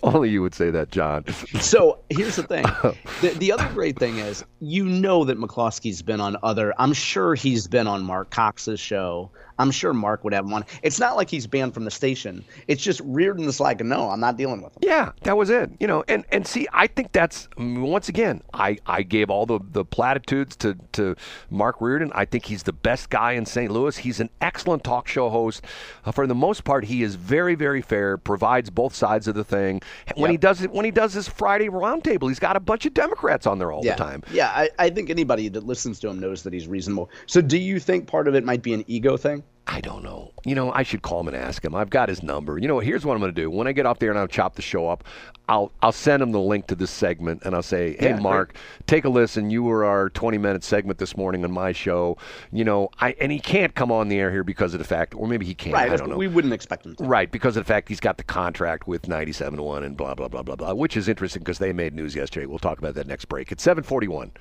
Only 0.04 0.30
you 0.30 0.42
would 0.42 0.56
say 0.56 0.70
that, 0.72 0.90
John. 0.92 1.26
So 1.60 2.00
here's 2.10 2.36
the 2.38 2.44
thing. 2.44 2.66
The, 3.22 3.30
the 3.38 3.52
other 3.52 3.68
great 3.74 4.00
thing 4.00 4.18
is, 4.20 4.46
you 4.62 4.86
know 4.86 5.26
that 5.26 5.38
McCloskey's 5.38 6.02
been 6.02 6.22
on 6.22 6.38
other. 6.42 6.74
I'm 6.78 6.94
sure 6.94 7.36
he's 7.36 7.68
been 7.68 7.86
on 7.88 8.02
Marc 8.06 8.30
Cox's 8.30 8.80
show. 8.80 9.30
I'm 9.60 9.72
sure 9.72 9.94
Mark 9.94 10.24
would 10.24 10.34
have 10.34 10.50
one. 10.50 10.66
It's 10.82 11.00
not 11.00 11.16
like 11.18 11.30
he's 11.30 11.46
banned 11.46 11.74
from 11.74 11.84
the 11.84 11.92
station. 11.92 12.44
It's 12.68 12.82
just 12.82 13.02
Reardon's 13.04 13.60
like, 13.60 13.82
no, 13.82 14.10
I'm 14.10 14.20
not 14.20 14.38
dealing 14.38 14.62
with 14.62 14.74
him. 14.74 14.80
Yeah, 14.82 15.12
that 15.24 15.38
was 15.38 15.50
it. 15.50 15.70
You 15.80 15.86
know, 15.88 16.04
and 16.08 16.26
and 16.32 16.48
see, 16.48 16.68
I 16.74 16.88
think 16.88 17.12
that's 17.12 17.48
once 17.58 18.10
again, 18.10 18.42
I 18.54 18.78
I 18.88 19.04
gave 19.04 19.30
all 19.30 19.46
the 19.46 19.60
the 19.72 19.86
platitudes 19.86 20.56
to 20.58 20.76
to 20.94 21.16
Mark 21.50 21.82
Reardon. 21.82 22.12
I 22.16 22.26
think 22.26 22.46
he's 22.46 22.64
the 22.64 22.74
best 22.74 23.10
guy 23.10 23.34
in 23.34 23.46
St. 23.46 23.72
Louis. 23.72 23.98
He's 23.98 24.20
an 24.20 24.30
excellent 24.42 24.84
talk 24.84 25.08
show 25.08 25.30
host. 25.30 25.64
Uh, 26.06 26.12
for 26.12 26.26
the 26.26 26.36
most 26.36 26.64
part, 26.64 26.86
he 26.86 27.04
is 27.04 27.16
very 27.16 27.56
very 27.56 27.82
fair. 27.82 28.18
Provides 28.18 28.70
both 28.70 28.96
sides 28.96 29.28
of 29.28 29.36
the 29.36 29.44
thing. 29.44 29.82
When 30.16 30.32
he 30.32 30.38
does 30.38 30.62
it, 30.62 30.72
when 30.72 30.86
he 30.86 30.92
does 30.92 31.14
his 31.14 31.28
Friday 31.28 31.68
roundtable, 31.68 32.30
he's 32.30 32.40
got 32.40 32.56
a 32.56 32.60
bunch 32.62 32.86
of 32.86 32.94
Democrats 32.94 33.46
on 33.46 33.60
there 33.60 33.72
all 33.72 33.82
Yeah, 33.84 33.96
the 33.96 34.04
time. 34.04 34.24
yeah. 34.32 34.48
I, 34.56 34.70
I 34.80 34.90
think 34.90 35.10
anybody 35.10 35.50
that 35.50 35.66
listens 35.66 36.00
to 36.00 36.08
him 36.08 36.20
knows 36.20 36.44
that 36.44 36.54
he's 36.54 36.68
reasonable. 36.68 37.10
So, 37.26 37.42
do 37.42 37.58
you 37.58 37.80
think 37.80 38.08
part 38.08 38.28
of 38.28 38.36
it 38.36 38.46
might 38.46 38.62
be 38.62 38.74
an 38.74 38.84
ego 38.88 39.18
thing? 39.18 39.44
I 39.72 39.82
don't 39.82 40.04
know. 40.04 40.32
You 40.46 40.56
know, 40.56 40.72
I 40.72 40.82
should 40.82 41.04
call 41.04 41.20
him 41.20 41.28
and 41.28 41.38
ask 41.38 41.64
him. 41.64 41.76
I've 41.76 41.92
got 41.92 42.10
his 42.10 42.24
number. 42.24 42.58
You 42.58 42.68
know, 42.68 42.80
here's 42.80 43.06
what 43.06 43.14
I'm 43.14 43.20
going 43.20 43.34
to 43.34 43.40
do. 43.40 43.52
When 43.52 43.68
I 43.68 43.72
get 43.72 43.86
off 43.86 44.00
there 44.00 44.10
and 44.10 44.18
I'll 44.18 44.28
chop 44.28 44.56
the 44.56 44.64
show 44.64 44.90
up, 44.90 45.04
I'll 45.48 45.72
I'll 45.84 45.92
send 45.92 46.24
him 46.24 46.32
the 46.32 46.40
link 46.40 46.66
to 46.68 46.76
this 46.76 46.90
segment 46.90 47.44
and 47.46 47.54
I'll 47.54 47.62
say, 47.62 47.96
"Hey, 48.00 48.08
Yeah, 48.08 48.12
great. 48.14 48.24
Mark, 48.24 48.56
take 48.88 49.06
a 49.06 49.10
listen. 49.10 49.52
You 49.52 49.62
were 49.62 49.86
our 49.86 50.10
20 50.10 50.40
minute 50.40 50.64
segment 50.64 50.98
this 50.98 51.16
morning 51.16 51.44
on 51.44 51.52
my 51.52 51.72
show. 51.72 52.18
You 52.52 52.64
know, 52.64 52.90
I 53.00 53.16
and 53.22 53.32
he 53.32 53.40
can't 53.40 53.76
come 53.76 53.92
on 53.92 54.08
the 54.10 54.18
air 54.18 54.32
here 54.32 54.44
because 54.44 54.74
of 54.74 54.80
the 54.80 54.86
fact, 54.86 55.14
or 55.14 55.28
maybe 55.28 55.46
he 55.46 55.54
can. 55.54 55.74
Right. 55.74 55.92
I 55.92 55.96
don't 55.98 56.10
know. 56.10 56.18
We 56.18 56.28
wouldn't 56.28 56.54
expect 56.54 56.88
him 56.88 56.96
to. 56.96 57.04
Right, 57.04 57.32
because 57.32 57.56
of 57.56 57.64
the 57.64 57.68
fact 57.68 57.90
he's 57.90 58.00
got 58.00 58.18
the 58.18 58.24
contract 58.24 58.88
with 58.88 59.08
97 59.08 59.62
1 59.62 59.84
and 59.84 59.96
blah, 59.96 60.16
blah, 60.16 60.28
blah, 60.28 60.42
blah, 60.42 60.56
blah, 60.56 60.74
which 60.74 60.98
is 60.98 61.08
interesting 61.08 61.42
because 61.42 61.60
they 61.60 61.74
made 61.74 61.94
news 61.94 62.16
yesterday. 62.16 62.48
We'll 62.48 62.58
talk 62.58 62.80
about 62.80 62.96
that 62.96 63.06
next 63.06 63.26
break. 63.26 63.52
It's 63.52 63.62
741. 63.64 64.32